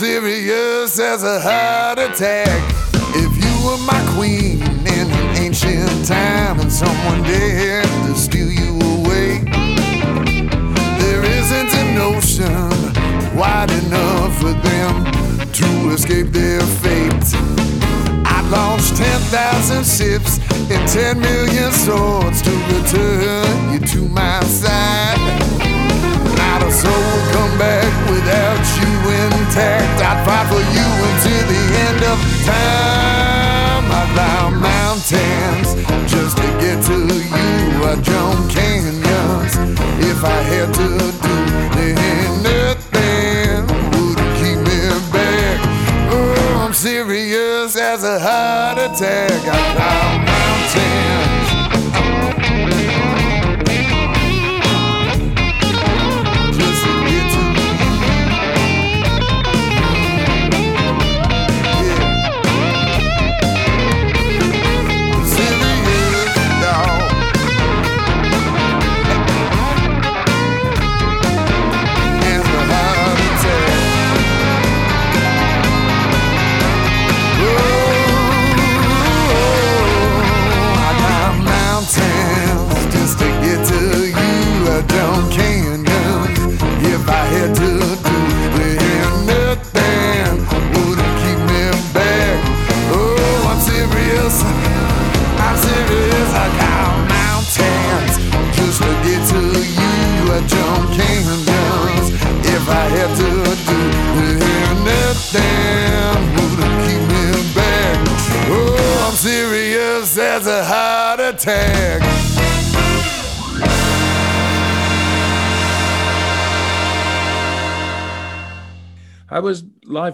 serious 0.00 0.98
as 0.98 1.22
a 1.24 1.38
heart 1.40 1.98
attack. 1.98 2.48
If 3.12 3.32
you 3.36 3.54
were 3.66 3.76
my 3.84 4.00
queen 4.16 4.62
in 4.88 5.06
an 5.12 5.36
ancient 5.36 6.06
time 6.06 6.58
and 6.58 6.72
someone 6.72 7.22
dared 7.22 7.84
to 7.84 8.14
steal 8.14 8.50
you 8.50 8.80
away, 8.96 9.44
there 11.00 11.22
isn't 11.22 11.72
an 11.82 11.98
ocean 11.98 13.36
wide 13.36 13.70
enough 13.84 14.32
for 14.40 14.54
them 14.64 15.04
to 15.52 15.90
escape 15.90 16.28
their 16.28 16.62
fate. 16.80 17.34
I'd 18.24 18.48
launch 18.50 18.88
10,000 18.96 19.20
thousand 19.28 19.84
ships 19.84 20.38
and 20.70 20.88
ten 20.88 21.20
million 21.20 21.72
swords 21.72 22.40
to 22.40 22.50
return 22.72 23.72
you 23.74 23.80
to 23.80 24.08
my 24.08 24.40
side. 24.44 25.18
Not 26.40 26.62
a 26.62 26.72
soul 26.72 26.90
will 26.90 27.32
come 27.32 27.58
back 27.58 27.92
without 28.08 28.59
intact. 29.26 30.00
I'd 30.00 30.18
fight 30.24 30.46
for 30.50 30.62
you 30.76 30.88
until 31.08 31.42
the 31.52 31.62
end 31.86 32.00
of 32.12 32.18
time. 32.48 33.84
I'd 33.98 34.08
climb 34.14 34.54
mountains 34.60 35.68
just 36.10 36.36
to 36.38 36.48
get 36.62 36.78
to 36.88 36.96
you. 37.32 37.46
I'd 37.90 38.02
jump 38.02 38.50
canyons 38.50 39.54
if 40.10 40.24
I 40.24 40.40
had 40.50 40.72
to 40.74 40.88
do. 41.24 41.36
Nothing 42.42 43.66
would 43.92 44.20
keep 44.38 44.58
me 44.68 44.80
back. 45.12 45.58
Oh, 46.12 46.64
I'm 46.64 46.72
serious 46.72 47.76
as 47.76 48.04
a 48.04 48.18
heart 48.18 48.78
attack. 48.78 49.40
I'd 49.46 49.76
climb 49.76 50.19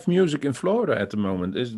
music 0.07 0.45
in 0.45 0.53
Florida 0.53 1.01
at 1.01 1.11
the 1.11 1.17
moment? 1.17 1.57
Is 1.57 1.77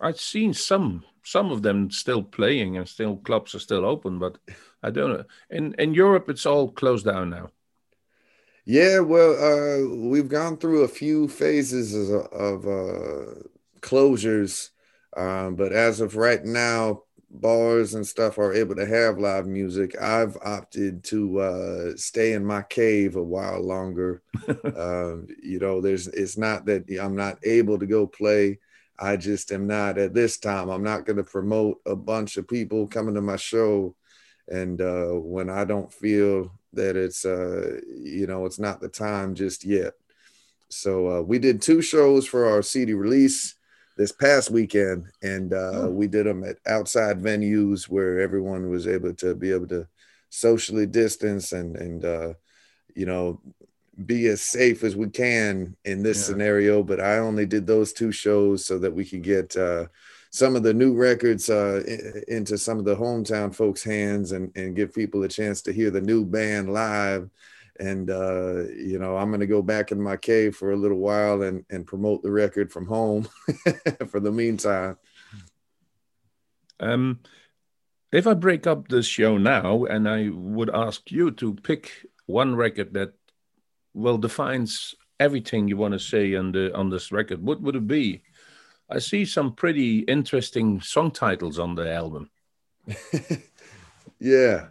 I've 0.00 0.20
seen 0.20 0.54
some 0.54 1.04
some 1.22 1.50
of 1.50 1.62
them 1.62 1.90
still 1.90 2.22
playing 2.22 2.76
and 2.76 2.88
still 2.88 3.16
clubs 3.16 3.54
are 3.54 3.60
still 3.60 3.84
open, 3.84 4.18
but 4.18 4.38
I 4.82 4.90
don't 4.90 5.10
know. 5.10 5.24
In 5.50 5.74
in 5.78 5.94
Europe, 5.94 6.28
it's 6.28 6.46
all 6.46 6.70
closed 6.70 7.06
down 7.06 7.30
now. 7.30 7.50
Yeah, 8.66 9.00
well, 9.00 9.32
uh, 9.36 10.08
we've 10.08 10.28
gone 10.28 10.56
through 10.56 10.84
a 10.84 10.88
few 10.88 11.28
phases 11.28 11.94
of, 12.10 12.26
of 12.32 12.66
uh, 12.66 13.40
closures, 13.80 14.70
um, 15.16 15.54
but 15.54 15.72
as 15.72 16.00
of 16.00 16.16
right 16.16 16.42
now, 16.42 17.03
bars 17.40 17.94
and 17.94 18.06
stuff 18.06 18.38
are 18.38 18.52
able 18.52 18.76
to 18.76 18.86
have 18.86 19.18
live 19.18 19.46
music. 19.46 20.00
I've 20.00 20.36
opted 20.44 21.04
to 21.04 21.40
uh, 21.40 21.96
stay 21.96 22.32
in 22.32 22.44
my 22.44 22.62
cave 22.62 23.16
a 23.16 23.22
while 23.22 23.60
longer. 23.60 24.22
uh, 24.48 25.16
you 25.42 25.58
know, 25.60 25.80
there's 25.80 26.06
it's 26.08 26.38
not 26.38 26.66
that 26.66 26.84
I'm 27.00 27.16
not 27.16 27.38
able 27.44 27.78
to 27.78 27.86
go 27.86 28.06
play. 28.06 28.58
I 28.98 29.16
just 29.16 29.50
am 29.50 29.66
not 29.66 29.98
at 29.98 30.14
this 30.14 30.38
time. 30.38 30.68
I'm 30.68 30.84
not 30.84 31.04
going 31.04 31.16
to 31.16 31.24
promote 31.24 31.80
a 31.84 31.96
bunch 31.96 32.36
of 32.36 32.46
people 32.46 32.86
coming 32.86 33.14
to 33.14 33.20
my 33.20 33.36
show, 33.36 33.96
and 34.48 34.80
uh, 34.80 35.08
when 35.08 35.50
I 35.50 35.64
don't 35.64 35.92
feel 35.92 36.52
that 36.74 36.96
it's 36.96 37.24
uh, 37.24 37.80
you 38.00 38.26
know 38.26 38.46
it's 38.46 38.58
not 38.58 38.80
the 38.80 38.88
time 38.88 39.34
just 39.34 39.64
yet. 39.64 39.94
So 40.68 41.18
uh, 41.18 41.22
we 41.22 41.38
did 41.38 41.60
two 41.60 41.82
shows 41.82 42.26
for 42.26 42.46
our 42.46 42.62
CD 42.62 42.94
release 42.94 43.53
this 43.96 44.12
past 44.12 44.50
weekend, 44.50 45.06
and 45.22 45.52
uh, 45.52 45.86
we 45.88 46.06
did 46.08 46.26
them 46.26 46.44
at 46.44 46.58
outside 46.66 47.22
venues 47.22 47.84
where 47.88 48.20
everyone 48.20 48.68
was 48.68 48.86
able 48.86 49.14
to 49.14 49.34
be 49.34 49.52
able 49.52 49.68
to 49.68 49.86
socially 50.30 50.86
distance 50.86 51.52
and 51.52 51.76
and 51.76 52.04
uh, 52.04 52.32
you 52.94 53.06
know 53.06 53.40
be 54.06 54.26
as 54.26 54.42
safe 54.42 54.82
as 54.82 54.96
we 54.96 55.08
can 55.08 55.76
in 55.84 56.02
this 56.02 56.18
Yeah. 56.18 56.24
scenario. 56.24 56.82
But 56.82 56.98
I 57.00 57.18
only 57.18 57.46
did 57.46 57.66
those 57.66 57.92
two 57.92 58.10
shows 58.10 58.66
so 58.66 58.78
that 58.80 58.92
we 58.92 59.04
could 59.04 59.22
get 59.22 59.56
uh, 59.56 59.86
some 60.30 60.56
of 60.56 60.64
the 60.64 60.74
new 60.74 60.94
records 60.94 61.48
uh, 61.48 61.80
into 62.26 62.58
some 62.58 62.80
of 62.80 62.84
the 62.84 62.96
hometown 62.96 63.54
folks' 63.54 63.84
hands 63.84 64.32
and 64.32 64.50
and 64.56 64.74
give 64.74 64.92
people 64.92 65.22
a 65.22 65.28
chance 65.28 65.62
to 65.62 65.72
hear 65.72 65.90
the 65.92 66.00
new 66.00 66.24
band 66.24 66.72
live. 66.72 67.30
And 67.80 68.10
uh, 68.10 68.68
you 68.68 68.98
know, 68.98 69.16
I'm 69.16 69.30
gonna 69.30 69.46
go 69.46 69.62
back 69.62 69.90
in 69.92 70.00
my 70.00 70.16
cave 70.16 70.56
for 70.56 70.72
a 70.72 70.76
little 70.76 70.98
while 70.98 71.42
and 71.42 71.64
and 71.70 71.86
promote 71.86 72.22
the 72.22 72.30
record 72.30 72.72
from 72.72 72.86
home 72.86 73.28
for 74.08 74.20
the 74.20 74.32
meantime. 74.32 74.96
Um, 76.80 77.20
if 78.12 78.26
I 78.26 78.34
break 78.34 78.66
up 78.66 78.88
this 78.88 79.06
show 79.06 79.38
now 79.38 79.84
and 79.84 80.08
I 80.08 80.28
would 80.28 80.70
ask 80.70 81.10
you 81.10 81.30
to 81.32 81.54
pick 81.54 82.06
one 82.26 82.54
record 82.54 82.94
that 82.94 83.14
well 83.92 84.18
defines 84.18 84.94
everything 85.18 85.68
you 85.68 85.76
want 85.76 85.92
to 85.92 85.98
say 85.98 86.34
on 86.34 86.52
the 86.52 86.74
on 86.76 86.90
this 86.90 87.10
record, 87.10 87.42
what 87.42 87.60
would 87.60 87.76
it 87.76 87.88
be? 87.88 88.22
I 88.88 88.98
see 88.98 89.24
some 89.24 89.54
pretty 89.54 90.00
interesting 90.00 90.80
song 90.80 91.10
titles 91.10 91.58
on 91.58 91.74
the 91.74 91.92
album. 91.92 92.30
Yeah, 94.24 94.68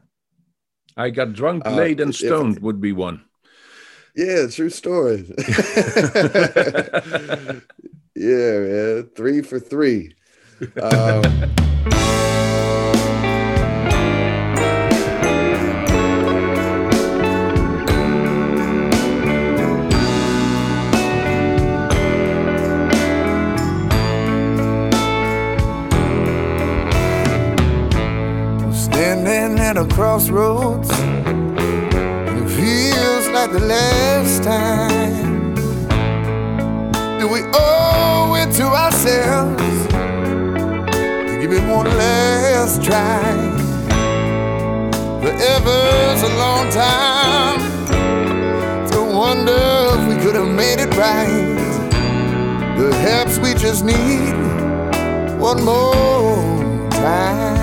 I 0.97 1.10
got 1.10 1.34
drunk, 1.34 1.65
Uh, 1.65 1.75
late, 1.75 1.99
and 1.99 2.12
if- 2.12 2.17
stoned 2.17 2.60
would 2.60 2.79
be 2.82 2.91
one. 2.93 3.21
yeah, 4.15 4.47
true 4.47 4.69
story. 4.69 5.25
yeah, 8.15 8.60
man, 8.60 9.10
three 9.15 9.41
for 9.41 9.60
three. 9.60 10.13
Um, 10.82 11.23
crossroads, 29.93 30.89
it 30.89 32.49
feels 32.49 33.27
like 33.29 33.51
the 33.51 33.60
last 33.60 34.43
time 34.43 35.53
that 37.19 37.29
we 37.32 37.41
owe 37.53 38.34
it 38.36 38.51
to 38.56 38.63
ourselves 38.63 39.88
to 41.27 41.38
give 41.39 41.51
it 41.51 41.62
one 41.69 41.86
last 41.95 42.84
try. 42.84 43.21
Forever's 45.21 46.23
a 46.23 46.34
long 46.39 46.67
time 46.71 47.60
to 48.88 48.99
wonder 48.99 49.53
if 49.93 50.08
we 50.10 50.15
could 50.23 50.36
have 50.36 50.47
made 50.47 50.79
it 50.79 50.89
right. 50.97 51.53
Perhaps 52.75 53.38
we 53.38 53.53
just 53.53 53.86
need 53.86 54.34
one 55.39 55.63
more 55.63 56.89
time. 56.89 57.62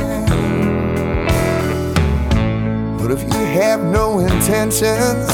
But 3.11 3.23
if 3.23 3.35
you 3.35 3.45
have 3.61 3.83
no 3.83 4.21
intentions, 4.21 5.27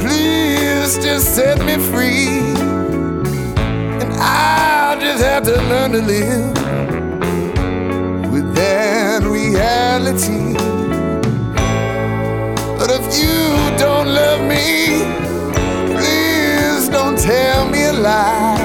please 0.00 0.96
just 1.04 1.34
set 1.34 1.58
me 1.66 1.78
free. 1.90 2.54
And 4.00 4.12
I'll 4.20 5.00
just 5.00 5.20
have 5.20 5.42
to 5.46 5.56
learn 5.62 5.90
to 5.90 5.98
live 5.98 6.54
with 8.30 8.54
that 8.54 9.24
reality. 9.24 10.54
But 12.78 12.90
if 12.92 13.18
you 13.18 13.76
don't 13.76 14.06
love 14.06 14.40
me, 14.46 15.02
please 15.92 16.88
don't 16.88 17.18
tell 17.18 17.68
me 17.68 17.82
a 17.82 17.92
lie. 17.92 18.58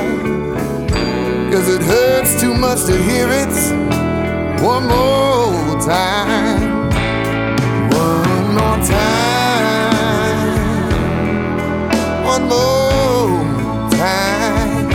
Cause 1.51 1.67
it 1.69 1.81
hurts 1.81 2.39
too 2.39 2.53
much 2.53 2.85
to 2.85 2.95
hear 2.95 3.29
it 3.31 4.61
one 4.61 4.85
more 4.85 5.81
time 5.81 6.62
time. 8.85 10.55
One 12.25 12.43
more 12.47 13.89
time. 13.91 14.89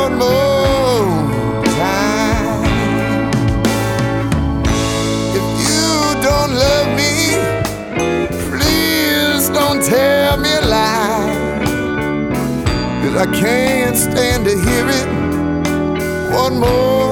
One 0.01 0.13
more 0.23 1.63
time. 1.81 2.63
If 5.39 5.45
you 5.63 5.87
don't 6.27 6.53
love 6.65 6.89
me, 7.01 7.13
please 8.49 9.43
don't 9.49 9.81
tell 9.83 10.37
me 10.37 10.47
I 13.19 13.25
can't 13.25 13.97
stand 13.97 14.45
to 14.45 14.51
hear 14.51 14.85
it 14.87 15.07
one 16.31 16.59
more 16.59 17.06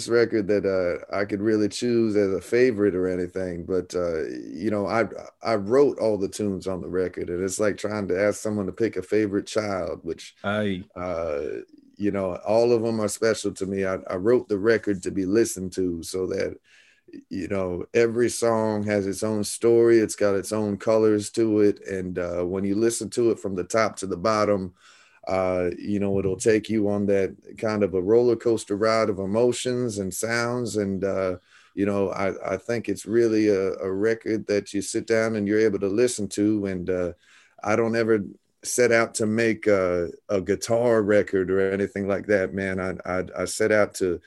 this 0.00 0.08
record 0.08 0.48
that 0.48 0.64
uh, 0.64 1.14
I 1.14 1.24
could 1.26 1.42
really 1.42 1.68
choose 1.68 2.16
as 2.16 2.32
a 2.32 2.40
favorite 2.40 2.94
or 2.94 3.06
anything, 3.06 3.66
but 3.66 3.94
uh, 3.94 4.24
you 4.28 4.70
know, 4.70 4.86
I 4.86 5.04
I 5.42 5.56
wrote 5.56 5.98
all 5.98 6.16
the 6.16 6.28
tunes 6.28 6.66
on 6.66 6.80
the 6.80 6.88
record, 6.88 7.28
and 7.28 7.42
it's 7.42 7.60
like 7.60 7.76
trying 7.76 8.08
to 8.08 8.18
ask 8.20 8.40
someone 8.40 8.66
to 8.66 8.72
pick 8.72 8.96
a 8.96 9.02
favorite 9.02 9.46
child, 9.46 10.00
which 10.02 10.34
I, 10.96 11.00
uh, 11.00 11.42
you 11.96 12.10
know, 12.10 12.36
all 12.46 12.72
of 12.72 12.82
them 12.82 13.00
are 13.00 13.08
special 13.08 13.52
to 13.52 13.66
me. 13.66 13.84
I, 13.84 13.96
I 14.08 14.16
wrote 14.16 14.48
the 14.48 14.58
record 14.58 15.02
to 15.02 15.10
be 15.10 15.26
listened 15.26 15.72
to 15.74 16.02
so 16.02 16.26
that 16.28 16.56
you 17.28 17.48
know 17.48 17.84
every 17.92 18.30
song 18.30 18.82
has 18.84 19.06
its 19.06 19.22
own 19.22 19.44
story, 19.44 19.98
it's 19.98 20.16
got 20.16 20.34
its 20.34 20.52
own 20.52 20.78
colors 20.78 21.30
to 21.32 21.60
it, 21.60 21.80
and 21.86 22.18
uh, 22.18 22.42
when 22.42 22.64
you 22.64 22.74
listen 22.74 23.10
to 23.10 23.30
it 23.30 23.38
from 23.38 23.54
the 23.54 23.64
top 23.64 23.96
to 23.96 24.06
the 24.06 24.16
bottom 24.16 24.74
uh, 25.28 25.70
you 25.78 26.00
know, 26.00 26.18
it'll 26.18 26.36
take 26.36 26.68
you 26.68 26.88
on 26.88 27.06
that 27.06 27.36
kind 27.58 27.82
of 27.82 27.94
a 27.94 28.00
roller 28.02 28.36
coaster 28.36 28.76
ride 28.76 29.08
of 29.08 29.18
emotions 29.18 29.98
and 29.98 30.12
sounds. 30.12 30.76
And, 30.76 31.04
uh, 31.04 31.36
you 31.74 31.86
know, 31.86 32.10
I, 32.10 32.54
I 32.54 32.56
think 32.56 32.88
it's 32.88 33.06
really 33.06 33.48
a, 33.48 33.74
a 33.74 33.92
record 33.92 34.46
that 34.46 34.72
you 34.72 34.82
sit 34.82 35.06
down 35.06 35.36
and 35.36 35.46
you're 35.46 35.60
able 35.60 35.78
to 35.80 35.88
listen 35.88 36.28
to. 36.28 36.66
And 36.66 36.90
uh, 36.90 37.12
I 37.62 37.76
don't 37.76 37.96
ever 37.96 38.24
set 38.62 38.92
out 38.92 39.14
to 39.14 39.26
make 39.26 39.66
a, 39.66 40.10
a 40.28 40.40
guitar 40.40 41.02
record 41.02 41.50
or 41.50 41.70
anything 41.70 42.08
like 42.08 42.26
that, 42.26 42.54
man. 42.54 42.80
I, 42.80 42.94
I, 43.04 43.24
I 43.38 43.44
set 43.44 43.72
out 43.72 43.94
to 43.94 44.20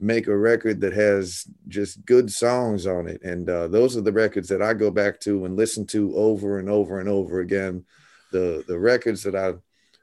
make 0.00 0.26
a 0.26 0.36
record 0.36 0.80
that 0.80 0.92
has 0.92 1.46
just 1.68 2.04
good 2.04 2.30
songs 2.30 2.86
on 2.86 3.06
it. 3.06 3.22
And 3.22 3.48
uh, 3.48 3.68
those 3.68 3.96
are 3.96 4.00
the 4.00 4.12
records 4.12 4.48
that 4.48 4.60
I 4.60 4.74
go 4.74 4.90
back 4.90 5.20
to 5.20 5.44
and 5.44 5.56
listen 5.56 5.86
to 5.88 6.16
over 6.16 6.58
and 6.58 6.68
over 6.68 6.98
and 6.98 7.08
over 7.08 7.40
again. 7.40 7.84
The, 8.32 8.64
the 8.66 8.78
records 8.78 9.22
that 9.22 9.36
I, 9.36 9.54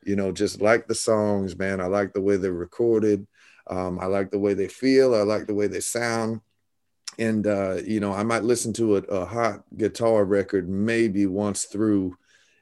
you 0.04 0.16
know, 0.16 0.32
just 0.32 0.62
like 0.62 0.88
the 0.88 0.96
songs, 0.96 1.58
man. 1.58 1.82
I 1.82 1.86
like 1.86 2.14
the 2.14 2.22
way 2.22 2.38
they're 2.38 2.54
recorded. 2.54 3.28
Um, 3.68 4.00
I 4.00 4.06
like 4.06 4.32
the 4.32 4.40
way 4.40 4.54
they 4.54 4.68
feel. 4.68 5.14
I 5.14 5.22
like 5.22 5.48
the 5.48 5.54
way 5.54 5.68
they 5.68 5.80
sound. 5.80 6.42
And, 7.18 7.46
uh, 7.46 7.76
you 7.86 8.00
know, 8.00 8.14
I 8.14 8.24
might 8.24 8.44
listen 8.44 8.74
to 8.74 8.98
a, 8.98 9.02
a 9.02 9.26
hot 9.26 9.64
guitar 9.78 10.24
record 10.24 10.70
maybe 10.70 11.26
once 11.26 11.66
through 11.66 12.18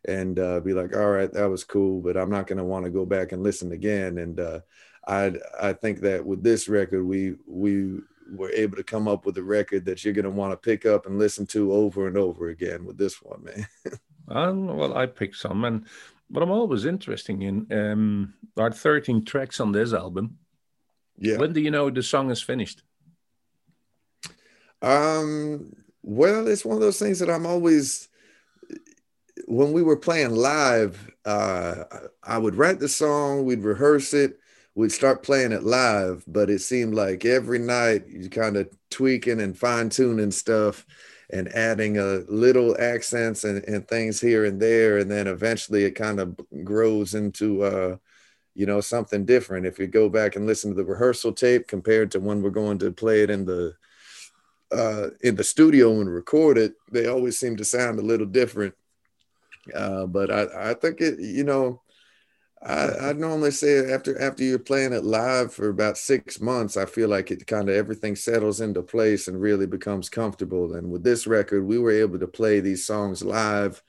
and 0.06 0.40
uh, 0.40 0.60
be 0.62 0.74
like, 0.74 0.96
all 0.96 1.12
right, 1.12 1.32
that 1.34 1.50
was 1.50 1.64
cool, 1.64 2.02
but 2.02 2.18
I'm 2.18 2.30
not 2.30 2.48
going 2.48 2.58
to 2.58 2.64
want 2.64 2.86
to 2.86 2.92
go 2.92 3.06
back 3.06 3.32
and 3.32 3.44
listen 3.44 3.72
again. 3.72 4.18
And 4.18 4.40
uh, 4.40 4.60
I, 5.08 5.34
I 5.62 5.74
think 5.74 6.00
that 6.02 6.26
with 6.26 6.44
this 6.44 6.68
record, 6.68 7.04
we, 7.06 7.36
we 7.46 8.00
were 8.32 8.52
able 8.52 8.78
to 8.78 8.84
come 8.84 9.08
up 9.08 9.26
with 9.26 9.38
a 9.38 9.44
record 9.44 9.86
that 9.86 10.04
you're 10.04 10.14
going 10.14 10.26
to 10.26 10.32
want 10.32 10.54
to 10.54 10.58
pick 10.58 10.86
up 10.86 11.06
and 11.06 11.20
listen 11.20 11.46
to 11.48 11.72
over 11.72 12.08
and 12.08 12.18
over 12.18 12.50
again 12.50 12.86
with 12.86 12.98
this 12.98 13.22
one, 13.22 13.44
man. 13.44 13.68
Um, 14.30 14.68
well, 14.68 14.98
I 14.98 15.06
picked 15.06 15.38
some, 15.38 15.64
and 15.64 15.86
what 16.30 16.44
I'm 16.44 16.52
always 16.52 16.86
interested 16.86 17.42
in, 17.42 17.68
um, 17.72 18.34
there 18.56 18.66
are 18.66 18.72
13 18.72 19.26
tracks 19.26 19.60
on 19.60 19.72
this 19.72 19.94
album. 19.94 20.38
yeah. 21.18 21.38
When 21.38 21.54
do 21.54 21.62
you 21.62 21.72
know 21.72 21.90
the 21.90 22.04
song 22.04 22.32
is 22.32 22.42
finished? 22.42 22.84
Um, 24.82 25.74
well, 26.04 26.48
it's 26.48 26.66
one 26.66 26.76
of 26.76 26.82
those 26.82 27.00
things 27.00 27.20
that 27.20 27.30
I'm 27.30 27.46
always 27.46 28.10
when 29.46 29.72
we 29.72 29.82
were 29.82 29.98
playing 29.98 30.36
live, 30.36 31.10
uh, 31.26 31.84
I 32.24 32.38
would 32.38 32.56
write 32.56 32.80
the 32.80 32.90
song, 32.90 33.46
we'd 33.46 33.64
rehearse 33.64 34.14
it, 34.14 34.40
we'd 34.76 34.92
start 34.92 35.24
playing 35.24 35.54
it 35.54 35.64
live, 35.64 36.24
but 36.28 36.50
it 36.50 36.60
seemed 36.60 36.96
like 36.96 37.24
every 37.24 37.60
night 37.60 38.08
you 38.08 38.30
kind 38.30 38.58
of 38.58 38.70
tweaking 38.90 39.40
and 39.40 39.58
fine-tuning 39.58 40.32
stuff 40.32 40.86
and 41.30 41.50
adding 41.50 41.98
a 41.98 42.24
little 42.30 42.76
accents 42.80 43.44
and, 43.44 43.64
and 43.66 43.88
things 43.88 44.22
here 44.22 44.46
and 44.46 44.62
there. 44.62 44.98
And 44.98 45.12
then 45.12 45.28
eventually 45.28 45.84
it 45.84 45.92
kind 45.92 46.20
of 46.20 46.40
grows 46.64 47.16
into 47.16 47.64
uh, 47.64 47.98
you 48.58 48.66
know, 48.66 48.82
something 48.82 49.24
different. 49.24 49.68
If 49.68 49.78
you 49.78 49.86
go 49.86 50.10
back 50.10 50.36
and 50.36 50.48
listen 50.48 50.72
to 50.72 50.76
the 50.76 50.84
rehearsal 50.84 51.32
tape 51.32 51.68
compared 51.68 52.10
to 52.12 52.20
when 52.20 52.42
we're 52.42 52.50
going 52.50 52.80
to 52.80 52.92
play 52.92 53.22
it 53.22 53.30
in 53.30 53.46
the 53.46 53.76
uh, 54.72 55.10
in 55.22 55.36
the 55.36 55.44
studio 55.44 55.92
and 56.02 56.12
record 56.12 56.58
it, 56.58 56.74
they 56.92 57.06
always 57.06 57.38
seem 57.38 57.56
to 57.58 57.64
sound 57.64 58.00
a 58.00 58.02
little 58.02 58.26
different. 58.26 58.74
Uh, 59.76 60.08
but 60.08 60.32
I, 60.32 60.72
I 60.72 60.74
think 60.74 61.02
it, 61.02 61.20
you 61.20 61.44
know, 61.44 61.82
I, 62.62 63.10
I 63.10 63.14
normally 63.14 63.52
say 63.52 63.92
after 63.94 64.20
after 64.20 64.44
you're 64.44 64.60
playing 64.60 64.94
it 64.94 65.04
live 65.04 65.54
for 65.54 65.70
about 65.70 65.98
six 65.98 66.42
months, 66.42 66.76
I 66.76 66.86
feel 66.86 67.08
like 67.08 67.30
it 67.30 67.46
kind 67.46 67.70
of 67.70 67.76
everything 67.76 68.16
settles 68.16 68.62
into 68.62 68.82
place 68.82 69.28
and 69.28 69.40
really 69.40 69.68
becomes 69.68 70.10
comfortable. 70.10 70.74
And 70.74 70.92
with 70.92 71.04
this 71.04 71.28
record, 71.28 71.66
we 71.66 71.78
were 71.78 71.92
able 71.92 72.20
to 72.20 72.28
play 72.28 72.60
these 72.60 72.86
songs 72.86 73.24
live 73.24 73.84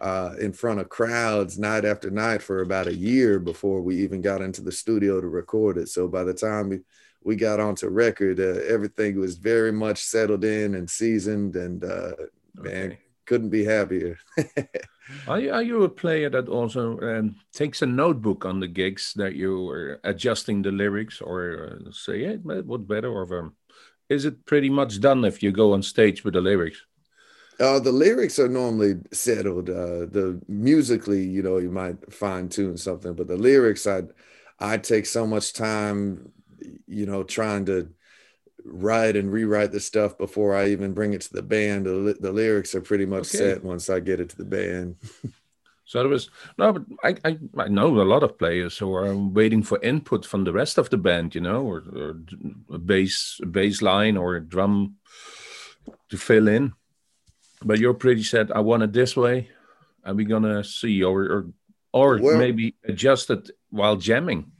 uh, 0.00 0.34
in 0.40 0.52
front 0.52 0.80
of 0.80 0.88
crowds 0.88 1.58
night 1.58 1.84
after 1.84 2.10
night 2.10 2.42
for 2.42 2.62
about 2.62 2.86
a 2.86 2.94
year 2.94 3.38
before 3.38 3.80
we 3.82 3.96
even 3.96 4.20
got 4.20 4.40
into 4.40 4.62
the 4.62 4.72
studio 4.72 5.20
to 5.20 5.28
record 5.28 5.78
it. 5.78 5.88
So 5.88 6.08
by 6.08 6.24
the 6.24 6.34
time 6.34 6.70
we, 6.70 6.80
we 7.22 7.36
got 7.36 7.60
onto 7.60 7.88
record, 7.88 8.40
uh, 8.40 8.60
everything 8.68 9.18
was 9.20 9.36
very 9.36 9.72
much 9.72 10.02
settled 10.02 10.44
in 10.44 10.74
and 10.74 10.88
seasoned, 10.88 11.56
and 11.56 11.84
uh, 11.84 12.12
okay. 12.58 12.88
man, 12.88 12.96
couldn't 13.26 13.50
be 13.50 13.64
happier. 13.64 14.18
Are 15.28 15.38
you, 15.38 15.52
are 15.52 15.62
you 15.62 15.82
a 15.84 15.88
player 15.88 16.30
that 16.30 16.48
also 16.48 16.98
um, 17.00 17.36
takes 17.52 17.82
a 17.82 17.86
notebook 17.86 18.46
on 18.46 18.58
the 18.58 18.68
gigs 18.68 19.12
that 19.16 19.34
you 19.34 19.68
are 19.68 20.00
adjusting 20.02 20.62
the 20.62 20.70
lyrics 20.70 21.20
or 21.20 21.78
uh, 21.86 21.90
say, 21.92 22.20
yeah, 22.20 22.36
what 22.36 22.88
better? 22.88 23.12
Or 23.12 23.38
um, 23.38 23.54
is 24.08 24.24
it 24.24 24.46
pretty 24.46 24.70
much 24.70 25.00
done 25.00 25.26
if 25.26 25.42
you 25.42 25.52
go 25.52 25.74
on 25.74 25.82
stage 25.82 26.24
with 26.24 26.32
the 26.34 26.40
lyrics? 26.40 26.78
Uh, 27.60 27.78
the 27.78 27.92
lyrics 27.92 28.38
are 28.38 28.48
normally 28.48 28.94
settled. 29.12 29.68
Uh, 29.68 30.06
the 30.10 30.40
musically, 30.48 31.22
you 31.22 31.42
know, 31.42 31.58
you 31.58 31.70
might 31.70 32.12
fine 32.12 32.48
tune 32.48 32.76
something, 32.76 33.12
but 33.12 33.28
the 33.28 33.36
lyrics, 33.36 33.86
I, 33.86 34.04
I 34.58 34.78
take 34.78 35.04
so 35.04 35.26
much 35.26 35.52
time, 35.52 36.32
you 36.86 37.04
know, 37.04 37.22
trying 37.22 37.66
to 37.66 37.90
write 38.64 39.16
and 39.16 39.32
rewrite 39.32 39.72
the 39.72 39.80
stuff 39.80 40.16
before 40.16 40.56
I 40.56 40.68
even 40.68 40.92
bring 40.92 41.12
it 41.12 41.20
to 41.22 41.32
the 41.32 41.42
band. 41.42 41.86
The, 41.86 42.16
the 42.18 42.32
lyrics 42.32 42.74
are 42.74 42.80
pretty 42.80 43.06
much 43.06 43.34
okay. 43.34 43.38
set 43.38 43.64
once 43.64 43.90
I 43.90 44.00
get 44.00 44.20
it 44.20 44.30
to 44.30 44.36
the 44.36 44.44
band. 44.44 44.96
so 45.84 46.00
there 46.00 46.08
was 46.08 46.30
no, 46.58 46.72
but 46.72 46.84
I, 47.02 47.16
I, 47.24 47.38
I 47.58 47.68
know 47.68 48.00
a 48.00 48.02
lot 48.02 48.22
of 48.22 48.38
players 48.38 48.78
who 48.78 48.94
are 48.94 49.14
waiting 49.14 49.62
for 49.62 49.80
input 49.82 50.24
from 50.24 50.44
the 50.44 50.52
rest 50.52 50.78
of 50.78 50.90
the 50.90 50.96
band, 50.96 51.34
you 51.34 51.40
know, 51.40 51.62
or, 51.62 51.82
or 51.94 52.16
a 52.70 52.78
bass 52.78 53.38
a 53.42 53.46
bass 53.46 53.82
line 53.82 54.16
or 54.16 54.36
a 54.36 54.40
drum 54.40 54.96
to 56.08 56.16
fill 56.16 56.48
in. 56.48 56.72
But 57.62 57.78
you're 57.78 57.94
pretty 57.94 58.22
set. 58.22 58.54
I 58.54 58.60
want 58.60 58.82
it 58.82 58.92
this 58.92 59.16
way. 59.16 59.48
Are 60.04 60.14
we 60.14 60.24
gonna 60.24 60.64
see 60.64 61.02
or 61.02 61.22
or 61.22 61.46
or 61.92 62.18
well, 62.18 62.38
maybe 62.38 62.74
adjust 62.84 63.30
it 63.30 63.50
while 63.70 63.96
jamming? 63.96 64.52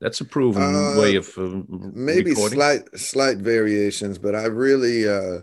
That's 0.00 0.20
a 0.20 0.24
proven 0.24 0.62
uh, 0.62 0.94
way 0.98 1.16
of 1.16 1.28
uh, 1.36 1.62
maybe 1.68 2.30
recording. 2.30 2.56
slight 2.56 2.98
slight 2.98 3.38
variations, 3.38 4.18
but 4.18 4.34
I 4.34 4.44
really 4.44 5.08
uh, 5.08 5.40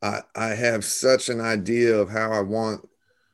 I 0.00 0.20
I 0.34 0.48
have 0.48 0.84
such 0.84 1.28
an 1.28 1.40
idea 1.40 1.96
of 1.96 2.08
how 2.08 2.32
I 2.32 2.40
want 2.40 2.88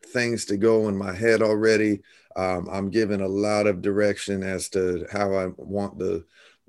things 0.06 0.44
to 0.46 0.56
go 0.56 0.88
in 0.88 0.96
my 0.96 1.14
head 1.14 1.42
already. 1.42 2.00
Um, 2.34 2.68
I'm 2.70 2.90
given 2.90 3.20
a 3.20 3.28
lot 3.28 3.66
of 3.66 3.82
direction 3.82 4.42
as 4.42 4.68
to 4.70 5.06
how 5.12 5.32
I 5.34 5.46
want 5.56 5.98
the 5.98 6.24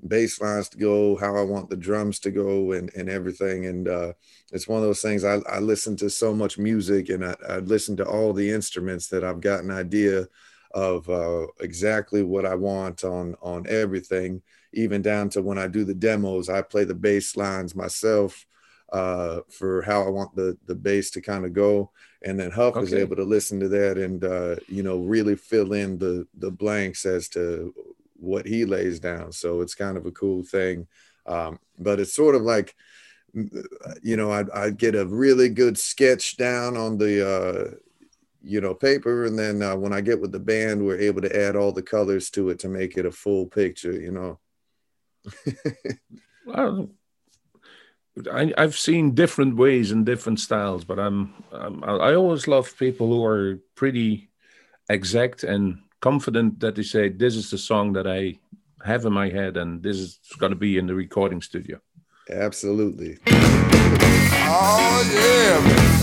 bass 0.06 0.40
lines 0.40 0.68
to 0.70 0.78
go, 0.78 1.16
how 1.16 1.36
I 1.36 1.42
want 1.42 1.68
the 1.68 1.76
drums 1.76 2.20
to 2.20 2.30
go, 2.30 2.72
and 2.72 2.92
and 2.94 3.10
everything. 3.10 3.66
And 3.66 3.88
uh, 3.88 4.12
it's 4.52 4.68
one 4.68 4.78
of 4.78 4.84
those 4.84 5.02
things. 5.02 5.24
I, 5.24 5.40
I 5.48 5.58
listen 5.58 5.96
to 5.96 6.10
so 6.10 6.32
much 6.32 6.58
music, 6.58 7.08
and 7.08 7.24
I, 7.24 7.34
I 7.48 7.56
listen 7.58 7.96
to 7.96 8.04
all 8.04 8.32
the 8.32 8.50
instruments 8.50 9.08
that 9.08 9.24
I've 9.24 9.40
got 9.40 9.64
an 9.64 9.72
idea 9.72 10.28
of 10.72 11.08
uh, 11.08 11.46
exactly 11.60 12.22
what 12.22 12.46
I 12.46 12.54
want 12.54 13.04
on 13.04 13.36
on 13.42 13.66
everything, 13.68 14.42
even 14.72 15.02
down 15.02 15.28
to 15.30 15.42
when 15.42 15.58
I 15.58 15.66
do 15.66 15.84
the 15.84 15.94
demos. 15.94 16.48
I 16.48 16.62
play 16.62 16.84
the 16.84 16.94
bass 16.94 17.36
lines 17.36 17.74
myself 17.74 18.46
uh, 18.92 19.40
for 19.48 19.82
how 19.82 20.02
I 20.02 20.08
want 20.08 20.34
the 20.34 20.56
the 20.66 20.74
bass 20.74 21.10
to 21.12 21.20
kind 21.20 21.44
of 21.44 21.52
go, 21.52 21.90
and 22.22 22.38
then 22.38 22.50
Huff 22.50 22.76
okay. 22.76 22.86
is 22.86 22.94
able 22.94 23.16
to 23.16 23.24
listen 23.24 23.60
to 23.60 23.68
that 23.68 23.98
and 23.98 24.24
uh, 24.24 24.56
you 24.68 24.82
know 24.82 24.98
really 24.98 25.36
fill 25.36 25.72
in 25.72 25.98
the 25.98 26.26
the 26.38 26.50
blanks 26.50 27.04
as 27.06 27.28
to 27.30 27.74
what 28.16 28.46
he 28.46 28.64
lays 28.64 29.00
down. 29.00 29.32
So 29.32 29.60
it's 29.62 29.74
kind 29.74 29.96
of 29.96 30.06
a 30.06 30.10
cool 30.10 30.42
thing, 30.42 30.86
um, 31.26 31.58
but 31.78 32.00
it's 32.00 32.14
sort 32.14 32.34
of 32.34 32.42
like 32.42 32.74
you 34.02 34.16
know 34.16 34.32
I'd, 34.32 34.50
I'd 34.50 34.78
get 34.78 34.94
a 34.94 35.06
really 35.06 35.48
good 35.48 35.78
sketch 35.78 36.36
down 36.36 36.76
on 36.76 36.98
the 36.98 37.28
uh, 37.28 37.74
you 38.42 38.60
know 38.60 38.74
paper 38.74 39.24
and 39.26 39.38
then 39.38 39.62
uh, 39.62 39.76
when 39.76 39.92
i 39.92 40.00
get 40.00 40.20
with 40.20 40.32
the 40.32 40.38
band 40.38 40.84
we're 40.84 40.98
able 40.98 41.20
to 41.20 41.36
add 41.36 41.56
all 41.56 41.72
the 41.72 41.82
colors 41.82 42.30
to 42.30 42.48
it 42.48 42.58
to 42.58 42.68
make 42.68 42.96
it 42.96 43.06
a 43.06 43.10
full 43.10 43.46
picture 43.46 43.92
you 43.92 44.10
know. 44.10 44.38
Well, 46.46 46.88
I, 48.32 48.52
i've 48.56 48.76
seen 48.76 49.14
different 49.14 49.56
ways 49.56 49.92
and 49.92 50.04
different 50.04 50.40
styles 50.40 50.84
but 50.84 50.98
I'm, 50.98 51.34
I'm 51.52 51.84
i 51.84 52.14
always 52.14 52.48
love 52.48 52.76
people 52.76 53.06
who 53.08 53.24
are 53.24 53.60
pretty 53.76 54.30
exact 54.88 55.44
and 55.44 55.82
confident 56.00 56.58
that 56.60 56.74
they 56.74 56.82
say 56.82 57.08
this 57.08 57.36
is 57.36 57.50
the 57.50 57.58
song 57.58 57.92
that 57.92 58.08
i 58.08 58.38
have 58.84 59.04
in 59.04 59.12
my 59.12 59.28
head 59.28 59.56
and 59.56 59.82
this 59.82 59.96
is 59.96 60.18
going 60.38 60.50
to 60.50 60.56
be 60.56 60.78
in 60.78 60.86
the 60.86 60.94
recording 60.94 61.42
studio. 61.42 61.80
Absolutely. 62.30 63.18
Oh 64.52 65.10
yeah 65.12 65.99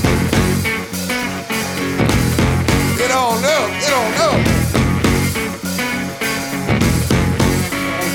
on 3.17 3.43
up, 3.43 3.69
get 3.81 3.93
on 3.93 4.13
up. 4.27 4.39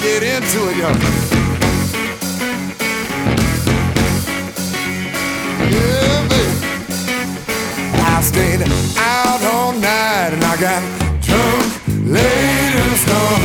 Get 0.02 0.22
into 0.22 0.60
it, 0.70 0.76
y'all. 0.80 0.96
Yeah, 5.74 6.28
baby. 6.30 6.54
I 7.94 8.20
stayed 8.22 8.62
out 8.96 9.42
all 9.54 9.72
night 9.72 10.30
and 10.34 10.44
I 10.44 10.56
got 10.56 10.82
drunk, 11.20 11.66
late 12.06 12.74
and 12.82 12.96
stoned. 13.02 13.42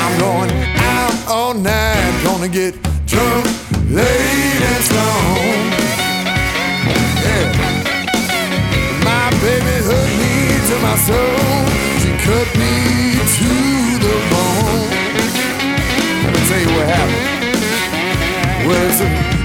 I'm 0.00 0.18
going 0.18 0.50
out 0.76 1.14
all 1.28 1.54
night, 1.54 2.22
gonna 2.24 2.48
get 2.48 2.74
drunk, 3.06 3.46
late 3.90 4.33
soul. 11.04 11.60
She 12.00 12.10
cut 12.24 12.48
me 12.56 12.74
to 13.36 13.52
the 14.00 14.16
bone. 14.32 14.88
Let 16.24 16.30
me 16.32 16.40
tell 16.48 16.60
you 16.64 16.70
what 16.76 16.86
happened. 16.88 17.28
Well, 18.64 18.84
it's 18.88 19.00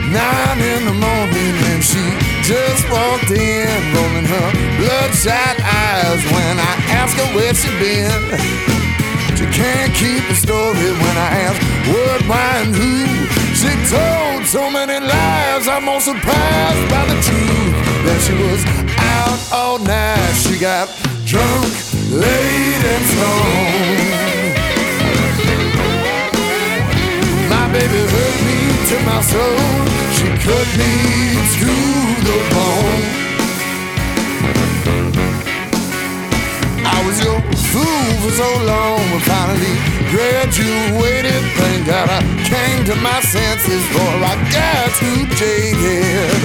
nine 0.08 0.60
in 0.64 0.82
the 0.88 0.96
morning 0.96 1.56
and 1.76 1.84
she 1.84 2.04
just 2.48 2.88
walked 2.88 3.32
in, 3.32 3.68
rolling 3.92 4.28
her 4.36 4.48
bloodshot 4.80 5.56
eyes 5.60 6.22
when 6.32 6.56
I 6.56 6.74
ask 6.96 7.18
her 7.20 7.30
where 7.36 7.54
she 7.54 7.68
been. 7.84 8.24
She 9.36 9.46
can't 9.52 9.94
keep 9.94 10.24
the 10.32 10.36
story 10.36 10.92
when 11.04 11.16
I 11.28 11.30
ask 11.44 11.60
what, 11.92 12.22
why, 12.32 12.64
and 12.64 12.74
who. 12.76 13.04
She 13.60 13.72
told 13.92 14.48
so 14.48 14.72
many 14.72 14.98
lies, 15.06 15.68
I'm 15.68 15.84
more 15.84 16.00
surprised 16.00 16.86
by 16.90 17.04
the 17.12 17.20
truth 17.28 17.76
that 18.08 18.20
she 18.24 18.34
was 18.48 18.64
out 19.20 19.40
all 19.52 19.78
night. 19.80 20.34
She 20.40 20.58
got 20.58 20.88
drunk, 21.30 21.70
late 22.10 22.84
and 22.94 23.06
stoned. 23.14 24.58
My 27.54 27.66
baby 27.70 28.02
hurt 28.14 28.38
me 28.50 28.60
to 28.90 28.98
my 29.06 29.22
soul. 29.22 29.62
She 30.18 30.26
cut 30.42 30.68
me 30.82 30.94
to 31.54 31.72
the 32.26 32.38
bone. 32.50 33.06
I 36.82 36.98
was 37.06 37.18
your 37.22 37.40
fool 37.70 38.10
for 38.26 38.34
so 38.34 38.50
long, 38.66 38.98
but 39.14 39.22
finally 39.30 39.78
graduated. 40.10 41.42
Thank 41.62 41.86
God 41.86 42.10
I 42.10 42.22
came 42.50 42.86
to 42.86 42.96
my 43.06 43.22
senses, 43.22 43.86
for 43.94 44.10
I 44.26 44.34
got 44.50 44.90
too 44.98 45.30
jaded. 45.38 46.42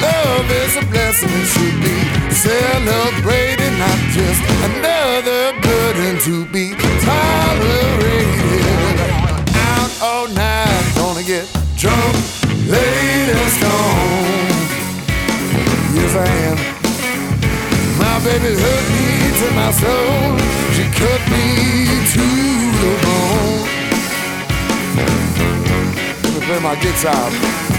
Love 0.00 0.48
is 0.64 0.76
a 0.76 0.84
blessing 0.88 1.28
and 1.28 1.46
should 1.52 1.78
be 1.84 1.96
celebrated, 2.32 3.65
not 3.78 3.98
just 4.10 4.42
another 4.64 5.52
burden 5.60 6.18
to 6.20 6.46
be 6.46 6.74
tolerated. 7.04 8.64
Out 9.52 9.90
all 10.00 10.28
night, 10.28 10.92
gonna 10.96 11.22
get 11.22 11.46
drunk, 11.76 12.16
late 12.72 13.28
and 13.36 13.50
stoned. 13.52 14.56
Yes, 15.96 16.12
I 16.16 16.26
am. 16.48 16.58
My 17.98 18.16
baby 18.24 18.52
hurt 18.56 18.86
me 18.96 19.06
to 19.40 19.46
my 19.54 19.70
soul. 19.72 20.38
She 20.74 20.84
cut 20.96 21.20
me 21.28 21.46
to 22.14 22.26
the 22.82 22.92
bone. 23.04 23.68
Let 26.22 26.32
me 26.34 26.40
play 26.46 26.60
my 26.60 26.76
guitar. 26.80 27.75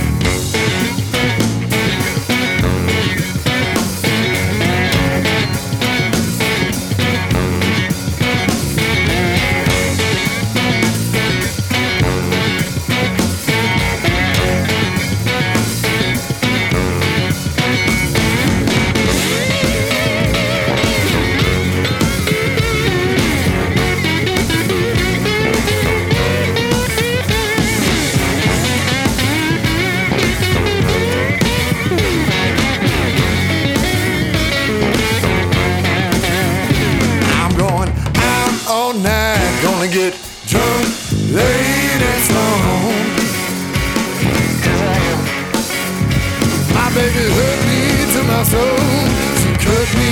She 48.49 48.53
cut 48.55 49.89
me 49.99 50.11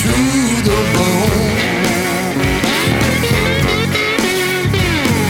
to 0.00 0.12
the 0.68 0.78
bone. 0.94 1.56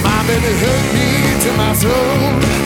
My 0.02 0.18
baby 0.26 0.52
hurt 0.62 0.86
me 0.92 1.08
to 1.44 1.50
my 1.56 1.72
soul. 1.72 2.61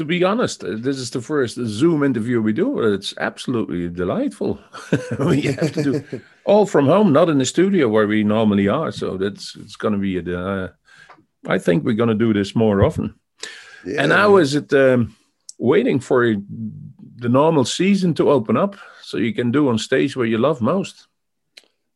To 0.00 0.04
be 0.06 0.24
honest, 0.24 0.64
uh, 0.64 0.76
this 0.78 0.96
is 0.96 1.10
the 1.10 1.20
first 1.20 1.56
Zoom 1.56 2.02
interview 2.02 2.40
we 2.40 2.54
do. 2.54 2.78
It's 2.94 3.12
absolutely 3.18 3.86
delightful. 3.90 4.58
we 5.18 5.42
have 5.42 5.72
to 5.74 5.82
do 5.82 6.20
all 6.46 6.64
from 6.64 6.86
home, 6.86 7.12
not 7.12 7.28
in 7.28 7.36
the 7.36 7.44
studio 7.44 7.86
where 7.86 8.06
we 8.06 8.24
normally 8.24 8.66
are. 8.66 8.92
So 8.92 9.18
that's 9.18 9.54
it's 9.56 9.76
going 9.76 9.92
to 9.92 10.00
be. 10.00 10.16
A, 10.16 10.38
uh, 10.38 10.68
I 11.46 11.58
think 11.58 11.84
we're 11.84 12.00
going 12.00 12.18
to 12.18 12.24
do 12.26 12.32
this 12.32 12.56
more 12.56 12.82
often. 12.82 13.14
Yeah, 13.84 14.02
and 14.02 14.10
how 14.10 14.38
is 14.38 14.54
it 14.54 14.72
um, 14.72 15.14
waiting 15.58 16.00
for 16.00 16.34
the 17.16 17.28
normal 17.28 17.66
season 17.66 18.14
to 18.14 18.30
open 18.30 18.56
up 18.56 18.76
so 19.02 19.18
you 19.18 19.34
can 19.34 19.50
do 19.50 19.68
on 19.68 19.76
stage 19.76 20.16
where 20.16 20.26
you 20.26 20.38
love 20.38 20.62
most? 20.62 21.08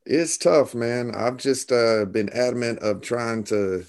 It's 0.04 0.36
tough, 0.36 0.74
man. 0.74 1.14
I've 1.14 1.38
just 1.38 1.72
uh, 1.72 2.04
been 2.04 2.28
adamant 2.34 2.80
of 2.80 3.00
trying 3.00 3.44
to 3.44 3.86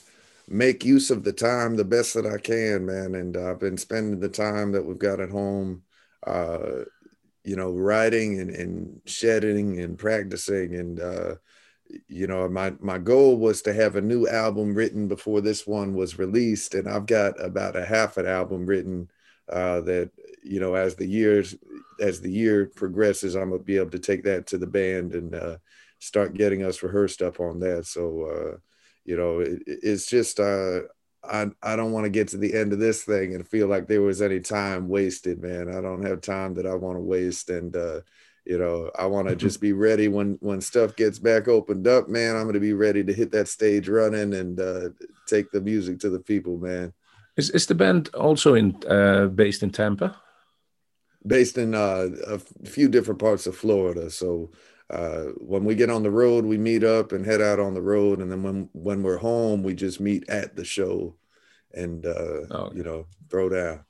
make 0.48 0.86
use 0.86 1.10
of 1.10 1.24
the 1.24 1.34
time 1.34 1.76
the 1.76 1.84
best 1.84 2.14
that 2.14 2.26
I 2.26 2.38
can, 2.38 2.86
man. 2.86 3.16
And 3.16 3.36
I've 3.36 3.60
been 3.60 3.78
spending 3.78 4.20
the 4.20 4.30
time 4.30 4.72
that 4.74 4.86
we've 4.86 5.00
got 5.00 5.20
at 5.20 5.30
home, 5.30 5.84
uh, 6.26 6.84
you 7.44 7.56
know, 7.56 7.72
writing 7.72 8.40
and, 8.40 8.50
and 8.50 9.02
shedding 9.06 9.80
and 9.80 9.98
practicing. 9.98 10.76
And, 10.76 11.00
uh, 11.00 11.36
you 12.08 12.28
know, 12.28 12.48
my, 12.50 12.74
my 12.80 12.98
goal 12.98 13.38
was 13.38 13.62
to 13.64 13.74
have 13.74 13.96
a 13.96 14.02
new 14.02 14.28
album 14.28 14.74
written 14.74 15.08
before 15.08 15.42
this 15.42 15.66
one 15.66 15.94
was 15.94 16.20
released. 16.20 16.76
And 16.76 16.88
I've 16.88 17.06
got 17.06 17.44
about 17.44 17.76
a 17.76 17.86
half 17.86 18.18
an 18.18 18.28
album 18.28 18.66
written 18.66 19.10
uh, 19.50 19.82
that, 19.82 20.12
you 20.44 20.60
know, 20.60 20.76
as 20.76 20.96
the 20.96 21.08
years, 21.08 21.56
as 22.00 22.22
the 22.22 22.32
year 22.32 22.72
progresses, 22.76 23.36
I'm 23.36 23.50
gonna 23.52 23.64
be 23.64 23.78
able 23.78 23.92
to 23.92 24.00
take 24.00 24.24
that 24.24 24.48
to 24.48 24.58
the 24.58 24.68
band 24.68 25.14
and 25.14 25.36
uh, 25.36 25.58
start 26.00 26.34
getting 26.34 26.64
us 26.64 26.84
rehearsed 26.84 27.22
up 27.22 27.40
on 27.40 27.60
that. 27.60 27.86
So, 27.86 28.24
uh, 28.24 28.58
you 29.06 29.16
know 29.16 29.40
it, 29.40 29.62
it's 29.66 30.08
just 30.08 30.40
uh 30.40 30.80
i 31.24 31.46
i 31.64 31.76
don't 31.76 31.92
want 31.92 32.04
to 32.04 32.10
get 32.10 32.28
to 32.28 32.38
the 32.38 32.54
end 32.54 32.74
of 32.74 32.80
this 32.80 33.04
thing 33.04 33.36
and 33.36 33.48
feel 33.48 33.68
like 33.68 33.88
there 33.88 34.02
was 34.02 34.22
any 34.22 34.40
time 34.40 34.88
wasted 34.88 35.42
man. 35.42 35.70
I 35.70 35.82
don't 35.82 36.06
have 36.06 36.22
time 36.22 36.54
that 36.56 36.66
i 36.66 36.76
want 36.76 36.98
to 36.98 37.02
waste 37.02 37.50
and 37.50 37.76
uh 37.76 38.02
you 38.46 38.58
know 38.58 38.92
i 38.98 39.06
want 39.06 39.28
to 39.28 39.36
just 39.36 39.62
be 39.62 39.74
ready 39.74 40.08
when 40.08 40.38
when 40.42 40.62
stuff 40.62 40.96
gets 40.96 41.20
back 41.20 41.48
opened 41.48 41.88
up 41.88 42.10
man. 42.10 42.36
I'm 42.36 42.44
going 42.44 42.54
to 42.56 42.60
be 42.60 42.74
ready 42.74 43.04
to 43.04 43.14
hit 43.14 43.32
that 43.32 43.48
stage 43.48 43.88
running 43.88 44.34
and 44.34 44.60
uh 44.60 44.90
take 45.28 45.52
the 45.52 45.62
music 45.62 46.00
to 46.00 46.10
the 46.10 46.20
people 46.20 46.58
man. 46.58 46.94
Is, 47.38 47.50
is 47.50 47.66
the 47.66 47.76
band 47.76 48.10
also 48.14 48.54
in 48.54 48.76
uh, 48.88 49.28
based 49.28 49.62
in 49.62 49.70
Tampa? 49.72 50.16
based 51.26 51.58
in 51.58 51.74
uh, 51.74 52.10
a 52.28 52.40
few 52.68 52.88
different 52.88 53.20
parts 53.20 53.48
of 53.48 53.56
florida. 53.56 54.10
So 54.10 54.52
uh, 54.90 55.26
when 55.38 55.64
we 55.66 55.76
get 55.76 55.90
on 55.90 56.04
the 56.04 56.12
road, 56.12 56.46
we 56.46 56.58
meet 56.58 56.84
up 56.84 57.12
and 57.12 57.26
head 57.26 57.42
out 57.42 57.60
on 57.60 57.74
the 57.74 57.82
road, 57.82 58.20
and 58.20 58.32
then 58.32 58.44
when 58.44 58.70
when 58.74 59.04
we're 59.04 59.18
home, 59.18 59.64
we 59.64 59.74
just 59.74 60.00
meet 60.00 60.30
at 60.30 60.56
the 60.56 60.66
show, 60.66 61.16
and 61.74 62.06
uh, 62.06 62.46
Oh. 62.52 62.72
you 62.74 62.84
know 62.84 63.08
throw 63.30 63.50
down. 63.50 63.84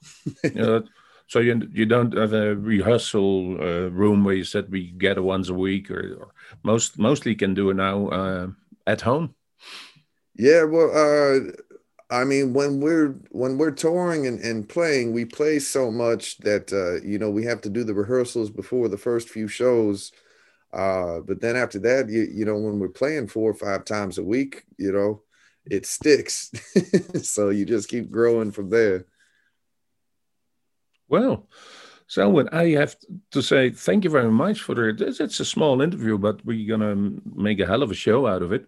You 0.43 0.52
know, 0.62 0.84
so 1.28 1.39
you 1.39 1.68
you 1.74 1.86
don't 1.86 2.16
have 2.16 2.34
a 2.34 2.56
rehearsal 2.56 3.58
uh, 3.60 3.89
room 3.91 4.24
where 4.24 4.36
you 4.36 4.43
said 4.46 4.72
we 4.72 4.91
gather 4.91 5.22
once 5.22 5.50
a 5.50 5.54
week, 5.54 5.91
or, 5.91 6.16
or 6.20 6.34
most 6.64 6.98
mostly 6.98 7.36
can 7.36 7.54
do 7.54 7.70
it 7.72 7.76
now 7.76 8.08
uh, 8.08 8.48
at 8.88 9.02
home. 9.02 9.36
Yeah, 10.38 10.64
well, 10.64 10.91
uh, 10.93 11.52
I 12.10 12.24
mean, 12.24 12.54
when 12.54 12.80
we're 12.82 13.16
when 13.32 13.58
we're 13.58 13.72
touring 13.72 14.28
and, 14.28 14.39
and 14.39 14.68
playing, 14.68 15.14
we 15.14 15.26
play 15.26 15.60
so 15.60 15.91
much 15.91 16.38
that 16.39 16.72
uh, 16.72 17.06
you 17.06 17.18
know 17.18 17.30
we 17.30 17.46
have 17.46 17.62
to 17.62 17.70
do 17.70 17.84
the 17.84 17.93
rehearsals 17.93 18.50
before 18.50 18.88
the 18.88 18.98
first 18.98 19.30
few 19.30 19.48
shows. 19.48 20.12
Uh, 20.76 21.21
but 21.21 21.39
then 21.39 21.55
after 21.55 21.80
that, 21.80 22.09
you 22.09 22.28
you 22.34 22.43
know, 22.43 22.57
when 22.57 22.80
we're 22.80 22.89
playing 22.89 23.28
four 23.28 23.49
or 23.49 23.53
five 23.53 23.86
times 23.86 24.17
a 24.17 24.23
week, 24.23 24.63
you 24.78 24.91
know, 24.91 25.21
it 25.65 25.86
sticks. 25.86 26.51
so 27.23 27.49
you 27.49 27.65
just 27.65 27.88
keep 27.88 28.11
growing 28.11 28.51
from 28.51 28.69
there. 28.69 29.05
Well, 31.07 31.47
Selwyn, 32.07 32.49
I 32.51 32.71
have 32.71 32.95
to 33.32 33.41
say 33.41 33.69
thank 33.69 34.03
you 34.03 34.09
very 34.09 34.32
much 34.32 34.61
for 34.61 34.76
the. 34.76 34.95
It's, 34.99 35.39
a 35.39 35.45
small 35.45 35.82
interview, 35.82 36.17
but 36.17 36.43
we're 36.45 36.67
gonna 36.67 37.19
make 37.34 37.61
a 37.61 37.65
hell 37.65 37.82
of 37.82 37.91
a 37.91 37.95
show 37.95 38.28
out 38.28 38.41
of 38.41 38.51
it 38.51 38.65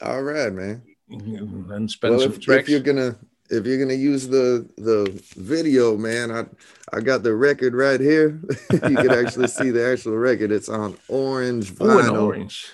All 0.00 0.22
right, 0.22 0.52
man. 0.52 0.82
and 1.08 1.90
spend 1.90 2.16
well, 2.16 2.22
some 2.22 2.32
if, 2.32 2.48
if 2.48 2.68
you're 2.68 2.80
gonna 2.80 3.18
if 3.50 3.66
you're 3.66 3.78
gonna 3.78 3.94
use 3.94 4.28
the 4.28 4.68
the 4.76 5.22
video, 5.36 5.96
man, 5.96 6.30
I 6.30 6.46
I 6.92 7.00
got 7.00 7.22
the 7.22 7.34
record 7.34 7.74
right 7.74 8.00
here. 8.00 8.40
you 8.72 8.78
can 8.78 9.10
actually 9.10 9.48
see 9.48 9.70
the 9.70 9.86
actual 9.92 10.16
record. 10.16 10.52
It's 10.52 10.68
on 10.68 10.96
orange 11.08 11.72
Oh, 11.80 11.98
an 11.98 12.10
orange 12.10 12.66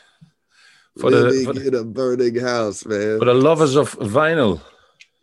for 0.98 1.10
the, 1.10 1.42
for 1.44 1.52
the 1.54 1.66
in 1.68 1.74
a 1.74 1.84
burning 1.84 2.36
house, 2.36 2.84
man. 2.86 3.18
for 3.18 3.24
the 3.26 3.34
lovers 3.34 3.76
of 3.76 3.92
vinyl. 3.98 4.60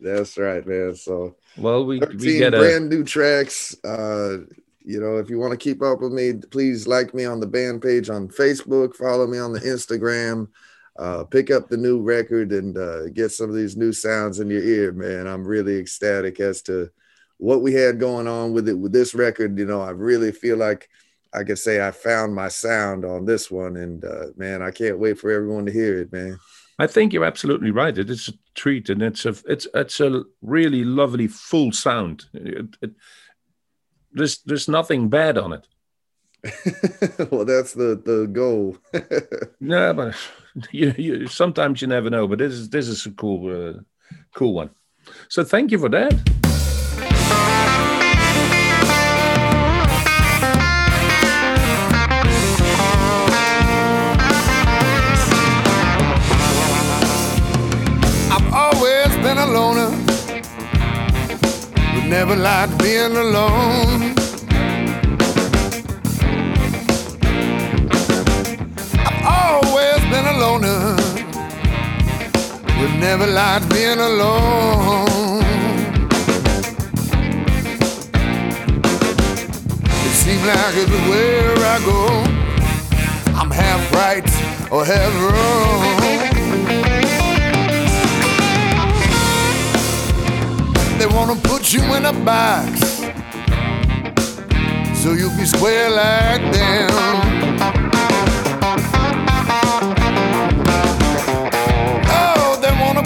That's 0.00 0.36
right, 0.36 0.66
man. 0.66 0.94
So 0.96 1.36
Well, 1.56 1.84
we 1.86 1.98
we 1.98 2.06
13 2.06 2.38
get 2.38 2.54
a 2.54 2.58
brand 2.58 2.88
new 2.90 3.04
tracks. 3.04 3.74
Uh, 3.84 4.38
you 4.86 5.00
know, 5.00 5.16
if 5.16 5.30
you 5.30 5.38
want 5.38 5.52
to 5.52 5.56
keep 5.56 5.82
up 5.82 6.00
with 6.00 6.12
me, 6.12 6.34
please 6.50 6.86
like 6.86 7.14
me 7.14 7.24
on 7.24 7.40
the 7.40 7.46
band 7.46 7.80
page 7.80 8.10
on 8.10 8.28
Facebook, 8.28 8.94
follow 8.94 9.26
me 9.26 9.38
on 9.38 9.52
the 9.52 9.60
Instagram, 9.60 10.48
uh, 10.96 11.24
pick 11.24 11.50
up 11.50 11.68
the 11.68 11.76
new 11.76 12.00
record 12.00 12.52
and 12.52 12.76
uh, 12.76 13.08
get 13.08 13.30
some 13.30 13.50
of 13.50 13.56
these 13.56 13.76
new 13.76 13.92
sounds 13.92 14.40
in 14.40 14.50
your 14.50 14.62
ear, 14.62 14.92
man. 14.92 15.26
I'm 15.26 15.44
really 15.44 15.78
ecstatic 15.78 16.40
as 16.40 16.62
to 16.62 16.90
what 17.38 17.62
we 17.62 17.72
had 17.72 17.98
going 17.98 18.28
on 18.28 18.52
with 18.52 18.68
it 18.68 18.78
with 18.78 18.92
this 18.92 19.14
record. 19.14 19.58
You 19.58 19.66
know, 19.66 19.82
I 19.82 19.90
really 19.90 20.30
feel 20.32 20.56
like 20.56 20.88
I 21.32 21.42
could 21.42 21.58
say 21.58 21.84
I 21.84 21.90
found 21.90 22.34
my 22.34 22.48
sound 22.48 23.04
on 23.04 23.24
this 23.24 23.50
one, 23.50 23.76
and 23.76 24.04
uh, 24.04 24.26
man, 24.36 24.62
I 24.62 24.70
can't 24.70 24.98
wait 24.98 25.18
for 25.18 25.30
everyone 25.30 25.66
to 25.66 25.72
hear 25.72 26.00
it, 26.00 26.12
man. 26.12 26.38
I 26.78 26.86
think 26.86 27.12
you're 27.12 27.24
absolutely 27.24 27.70
right. 27.70 27.96
It 27.96 28.10
is 28.10 28.28
a 28.28 28.32
treat, 28.54 28.88
and 28.88 29.02
it's 29.02 29.26
a 29.26 29.34
it's 29.46 29.66
it's 29.74 30.00
a 30.00 30.22
really 30.42 30.84
lovely 30.84 31.26
full 31.26 31.72
sound. 31.72 32.26
It, 32.32 32.76
it, 32.80 32.92
there's 34.12 34.38
there's 34.42 34.68
nothing 34.68 35.08
bad 35.08 35.38
on 35.38 35.52
it. 35.52 35.66
well, 37.30 37.44
that's 37.44 37.72
the 37.72 38.00
the 38.04 38.28
goal. 38.30 38.76
Yeah, 39.60 39.94
but 39.94 40.14
you, 40.72 40.92
you 40.98 41.26
sometimes 41.26 41.80
you 41.80 41.88
never 41.88 42.10
know. 42.10 42.28
But 42.28 42.38
this 42.38 42.52
is 42.52 42.68
this 42.68 42.86
is 42.88 43.06
a 43.06 43.10
cool 43.12 43.48
uh, 43.50 43.80
cool 44.34 44.52
one. 44.52 44.70
So 45.28 45.42
thank 45.42 45.70
you 45.70 45.78
for 45.78 45.88
that. 45.88 46.12
I've 58.30 58.52
always 58.52 59.16
been 59.24 59.38
a 59.38 59.46
loner, 59.46 59.90
but 61.76 62.06
never 62.08 62.36
liked 62.36 62.78
being 62.82 63.16
alone. 63.16 64.23
Never 73.04 73.26
liked 73.26 73.68
being 73.68 73.98
alone. 73.98 75.42
It 80.06 80.14
seems 80.22 80.44
like 80.50 80.74
everywhere 80.84 81.54
I 81.74 81.78
go, 81.90 82.00
I'm 83.38 83.50
half 83.50 83.82
right 84.00 84.28
or 84.72 84.86
half 84.86 85.12
wrong. 85.24 85.84
They 90.98 91.08
wanna 91.14 91.36
put 91.50 91.74
you 91.74 91.82
in 91.96 92.06
a 92.06 92.14
box 92.30 92.70
so 95.02 95.12
you 95.12 95.28
be 95.36 95.44
square 95.44 95.90
like 95.90 96.44
them. 96.54 97.43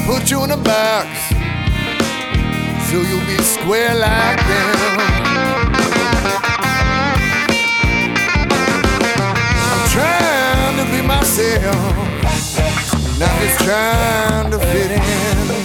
Put 0.08 0.30
you 0.30 0.42
in 0.42 0.50
a 0.50 0.56
box 0.56 1.06
so 2.88 2.96
you'll 3.02 3.26
be 3.26 3.36
square 3.42 3.94
like 3.94 4.40
them. 4.48 4.98
I'm 9.68 9.88
trying 9.90 10.76
to 10.80 10.84
be 10.90 11.06
myself, 11.06 11.94
not 13.18 13.34
just 13.42 13.60
trying 13.66 14.50
to 14.50 14.58
fit 14.58 14.92
in. 14.92 15.57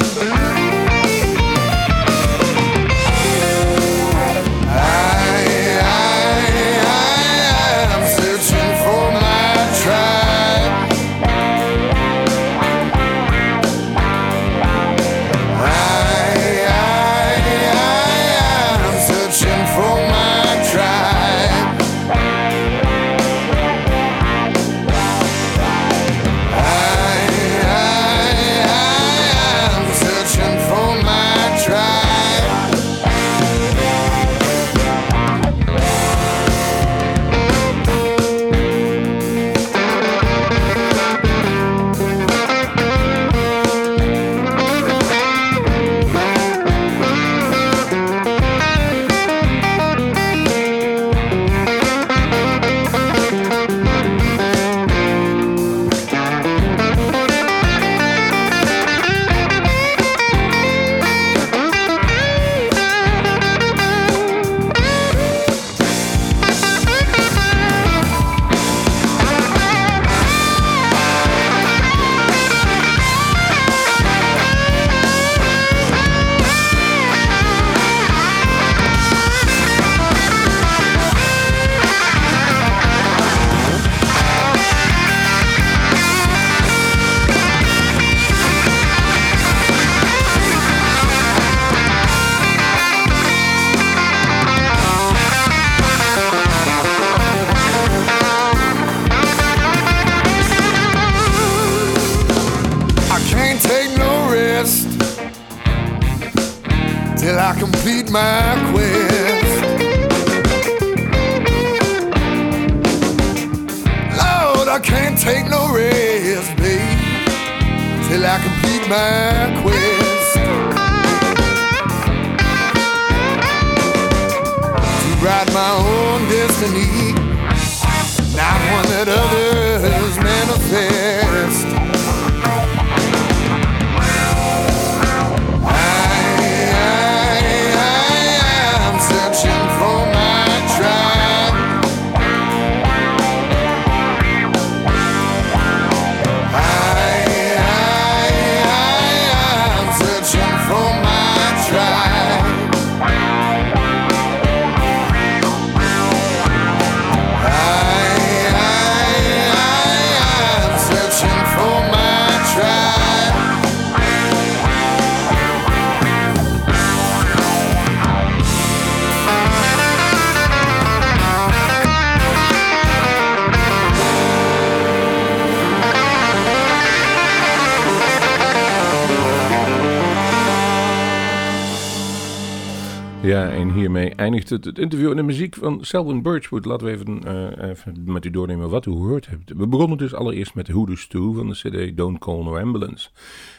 Eindigt 184.23 184.49
het, 184.49 184.65
het 184.65 184.79
interview 184.79 185.09
en 185.09 185.15
de 185.15 185.23
muziek 185.23 185.55
van 185.55 185.85
Selwyn 185.85 186.21
Birchwood. 186.21 186.65
Laten 186.65 186.87
we 186.87 186.93
even, 186.93 187.23
eh, 187.23 187.69
even 187.69 188.03
met 188.05 188.25
u 188.25 188.29
doornemen 188.29 188.69
wat 188.69 188.85
u 188.85 188.91
gehoord 188.91 189.27
hebt. 189.27 189.53
We 189.57 189.67
begonnen 189.67 189.97
dus 189.97 190.13
allereerst 190.13 190.55
met 190.55 190.67
Hoodoo 190.67 190.95
Stew 190.95 191.35
van 191.35 191.47
de 191.47 191.53
cd 191.53 191.97
Don't 191.97 192.19
Call 192.19 192.43
No 192.43 192.57
Ambulance. 192.57 193.09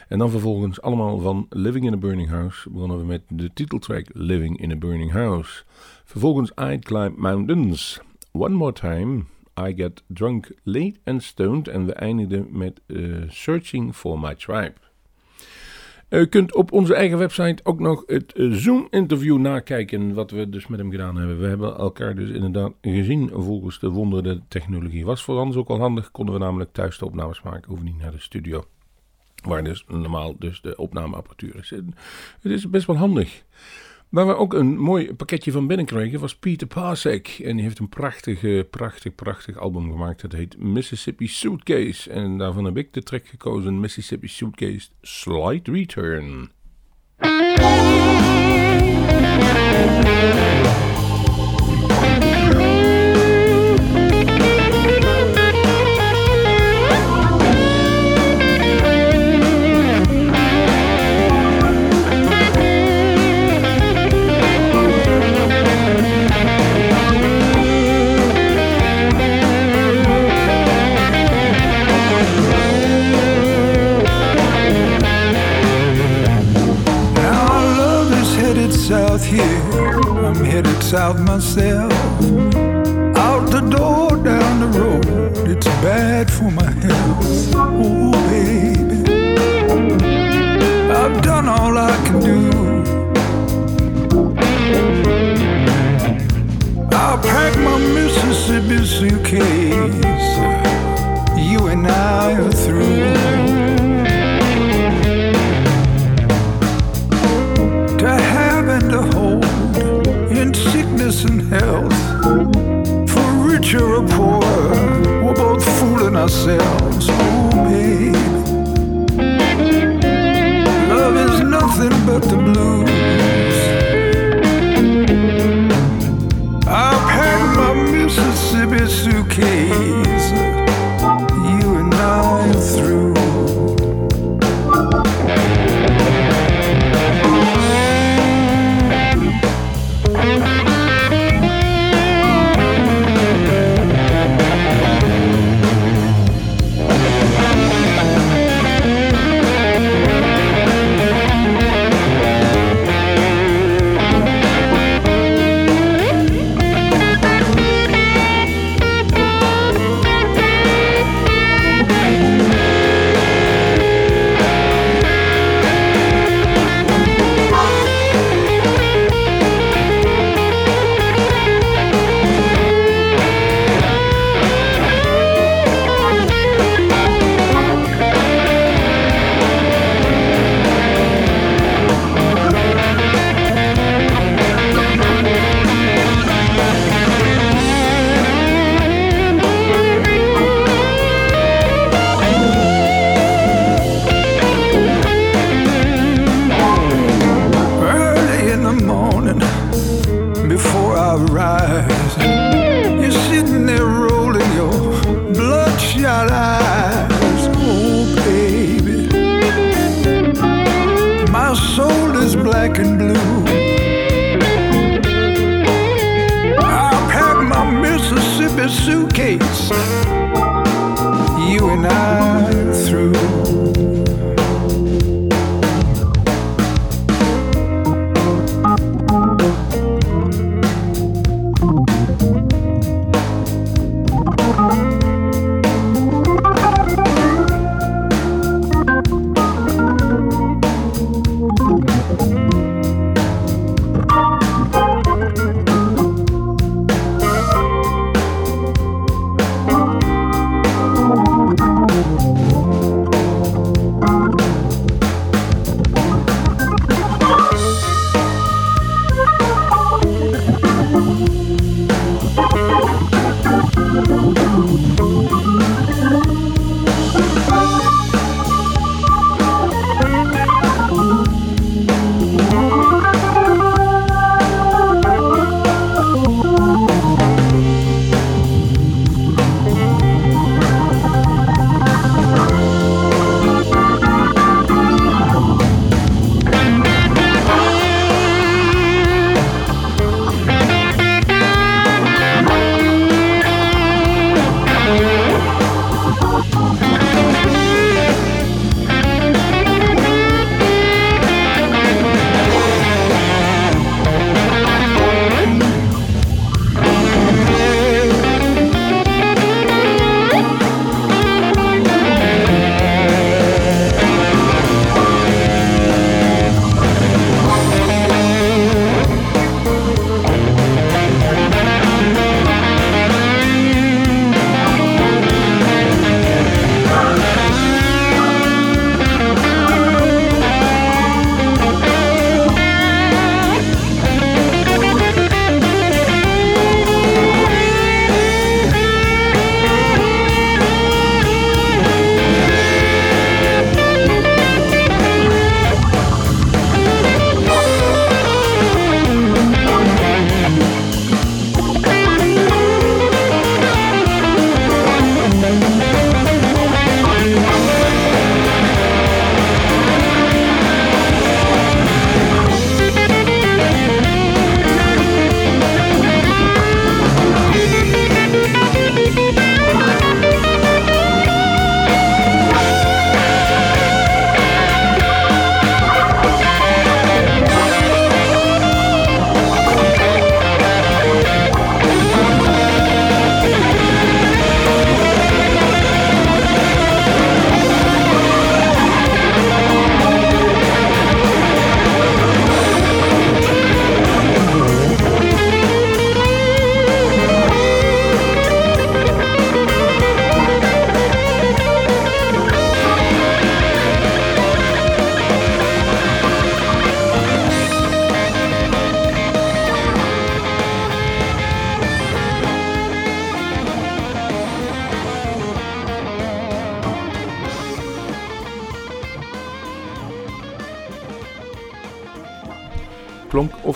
En 0.07 0.19
dan 0.19 0.29
vervolgens 0.29 0.81
allemaal 0.81 1.19
van 1.19 1.45
Living 1.49 1.85
in 1.85 1.93
a 1.93 1.97
Burning 1.97 2.29
House 2.29 2.69
begonnen 2.69 2.97
we 2.97 3.05
met 3.05 3.21
de 3.27 3.53
titeltrack 3.53 4.05
Living 4.13 4.61
in 4.61 4.71
a 4.71 4.75
Burning 4.75 5.11
House. 5.11 5.63
Vervolgens 6.03 6.51
I 6.61 6.79
Climb 6.79 7.17
Mountains. 7.17 7.99
One 8.31 8.55
More 8.55 8.73
Time. 8.73 9.23
I 9.59 9.73
Get 9.75 10.03
Drunk 10.07 10.51
Late 10.63 10.95
and 11.03 11.23
Stoned. 11.23 11.67
En 11.67 11.85
we 11.85 11.93
eindigden 11.93 12.47
met 12.49 12.81
eh, 12.85 12.97
Searching 13.27 13.95
for 13.95 14.19
My 14.19 14.35
Tribe. 14.35 14.73
U 16.15 16.25
kunt 16.25 16.55
op 16.55 16.71
onze 16.71 16.95
eigen 16.95 17.17
website 17.17 17.65
ook 17.65 17.79
nog 17.79 18.03
het 18.05 18.33
eh, 18.33 18.51
Zoom-interview 18.51 19.37
nakijken, 19.37 20.13
wat 20.13 20.31
we 20.31 20.49
dus 20.49 20.67
met 20.67 20.79
hem 20.79 20.91
gedaan 20.91 21.17
hebben. 21.17 21.39
We 21.39 21.47
hebben 21.47 21.77
elkaar 21.77 22.15
dus 22.15 22.29
inderdaad 22.29 22.71
gezien 22.81 23.29
volgens 23.33 23.79
de 23.79 23.89
wonderen 23.89 24.23
de 24.23 24.41
technologie. 24.47 25.05
Was 25.05 25.23
voor 25.23 25.39
ons 25.39 25.55
ook 25.55 25.69
al 25.69 25.79
handig, 25.79 26.11
konden 26.11 26.33
we 26.33 26.39
namelijk 26.39 26.73
thuis 26.73 26.97
de 26.97 27.05
opnames 27.05 27.41
maken, 27.41 27.67
hoeven 27.67 27.85
niet 27.85 27.97
naar 27.97 28.11
de 28.11 28.19
studio. 28.19 28.65
Waar 29.43 29.63
dus 29.63 29.85
normaal 29.87 30.35
dus 30.39 30.61
de 30.61 30.77
opnameapparatuur 30.77 31.55
is. 31.55 31.69
Het 31.69 32.51
is 32.51 32.69
best 32.69 32.87
wel 32.87 32.97
handig. 32.97 33.43
Waar 34.09 34.27
we 34.27 34.35
ook 34.35 34.53
een 34.53 34.77
mooi 34.77 35.13
pakketje 35.13 35.51
van 35.51 35.67
binnen 35.67 35.85
kregen 35.85 36.19
was 36.19 36.35
Peter 36.35 36.67
Pasek. 36.67 37.27
En 37.27 37.55
die 37.55 37.65
heeft 37.65 37.79
een 37.79 37.89
prachtig, 37.89 38.69
prachtig, 38.69 39.15
prachtig 39.15 39.57
album 39.57 39.91
gemaakt. 39.91 40.21
Dat 40.21 40.31
heet 40.31 40.57
Mississippi 40.57 41.27
Suitcase. 41.27 42.11
En 42.11 42.37
daarvan 42.37 42.65
heb 42.65 42.77
ik 42.77 42.93
de 42.93 43.03
track 43.03 43.27
gekozen. 43.27 43.79
Mississippi 43.79 44.27
Suitcase 44.27 44.89
Slight 45.01 45.67
Return. 45.67 46.51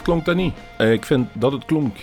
Klonk 0.09 0.25
dat 0.25 0.35
niet? 0.35 0.53
Eh, 0.77 0.91
ik 0.91 1.05
vind 1.05 1.27
dat 1.33 1.51
het 1.51 1.65
klonk. 1.65 1.97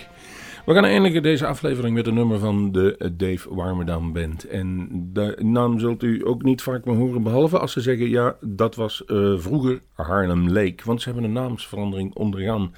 We 0.65 0.73
gaan 0.73 0.85
eindigen 0.85 1.23
deze 1.23 1.47
aflevering 1.47 1.95
met 1.95 2.07
een 2.07 2.13
nummer 2.13 2.39
van 2.39 2.71
de 2.71 3.11
Dave 3.17 3.55
Warmerdam 3.55 4.13
Band. 4.13 4.47
En 4.47 4.89
de 5.13 5.37
naam 5.39 5.79
zult 5.79 6.03
u 6.03 6.27
ook 6.27 6.43
niet 6.43 6.61
vaak 6.61 6.85
meer 6.85 6.95
horen, 6.95 7.23
behalve 7.23 7.59
als 7.59 7.71
ze 7.71 7.81
zeggen: 7.81 8.09
ja, 8.09 8.35
dat 8.41 8.75
was 8.75 9.03
uh, 9.07 9.37
vroeger 9.37 9.81
Harlem 9.93 10.49
Lake. 10.49 10.83
Want 10.83 11.01
ze 11.01 11.09
hebben 11.09 11.23
een 11.23 11.33
naamsverandering 11.33 12.15
ondergaan. 12.15 12.73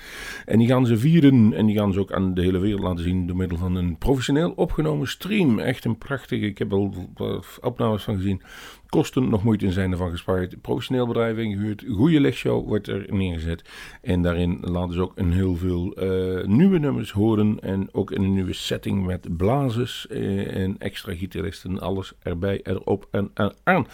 En 0.46 0.60
die 0.60 0.68
gaan 0.68 0.86
ze 0.86 0.98
vieren 0.98 1.54
en 1.54 1.66
die 1.66 1.78
gaan 1.78 1.94
ze 1.94 2.00
ook 2.00 2.12
aan 2.12 2.34
de 2.34 2.42
hele 2.42 2.60
wereld 2.60 2.84
laten 2.84 3.04
zien 3.04 3.28
door 3.28 3.36
middel 3.36 3.58
van 3.58 3.76
een 3.76 3.98
professioneel 3.98 4.52
opgenomen 4.56 5.08
stream. 5.08 5.60
Echt 5.60 5.86
een 5.86 5.98
prachtige, 5.98 6.46
ik 6.46 6.58
heb 6.58 6.74
al 6.74 6.94
opnames 7.62 8.04
van 8.04 8.16
gezien 8.16 8.42
kosten 8.90 9.30
nog 9.30 9.44
moeite 9.44 9.66
in 9.66 9.72
zijn 9.72 9.92
ervan 9.92 10.12
gespaard. 10.12 10.62
Professioneel 10.62 11.08
bedrijf 11.08 11.38
ingehuurd. 11.38 11.84
Goede 11.90 12.20
lichtshow 12.20 12.68
wordt 12.68 12.88
er 12.88 13.06
neergezet. 13.10 13.70
En 14.02 14.22
daarin 14.22 14.58
laten 14.62 14.94
ze 14.94 15.02
ook 15.02 15.12
een 15.16 15.32
heel 15.32 15.56
veel 15.56 16.04
uh, 16.04 16.46
nieuwe 16.46 16.80
nummers 16.80 17.12
horen. 17.12 17.60
En 17.60 17.90
ook 17.92 18.12
een 18.12 18.34
nieuwe 18.34 18.54
setting 18.54 19.06
met 19.06 19.38
blazers 19.38 20.08
uh, 20.10 20.56
en 20.56 20.78
extra 20.78 21.16
gitaristen. 21.16 21.80
Alles 21.80 22.14
erbij, 22.20 22.60
erop 22.64 23.08
en, 23.12 23.32
aan. 23.64 23.88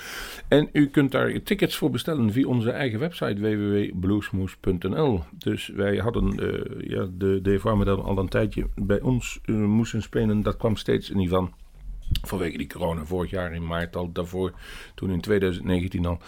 En 0.48 0.70
u 0.72 0.88
kunt 0.88 1.12
daar 1.12 1.42
tickets 1.44 1.76
voor 1.76 1.90
bestellen 1.90 2.32
via 2.32 2.48
onze 2.48 2.72
eigen 2.72 3.00
website 3.00 3.42
www.bluesmoes.nl. 3.42 5.24
Dus 5.38 5.68
wij 5.68 5.98
hadden 5.98 6.44
uh, 6.44 6.90
ja, 6.90 7.08
de 7.18 7.42
Dave 7.42 7.70
al 7.70 8.18
een 8.18 8.30
tijdje 8.30 8.68
bij 8.76 9.02
ons 9.02 9.40
moesten 9.46 10.02
spelen. 10.02 10.42
Dat 10.42 10.58
kwam 10.58 10.76
steeds 10.76 11.10
niet 11.10 11.30
van. 11.30 11.54
Vanwege 12.22 12.58
die 12.58 12.68
corona 12.68 13.06
vorig 13.06 13.30
jaar 13.30 13.54
in 13.54 13.66
maart 13.66 13.96
al, 13.96 14.12
daarvoor 14.12 14.54
toen 14.96 15.12
in 15.12 15.22
2019 15.22 16.06
al. 16.06 16.20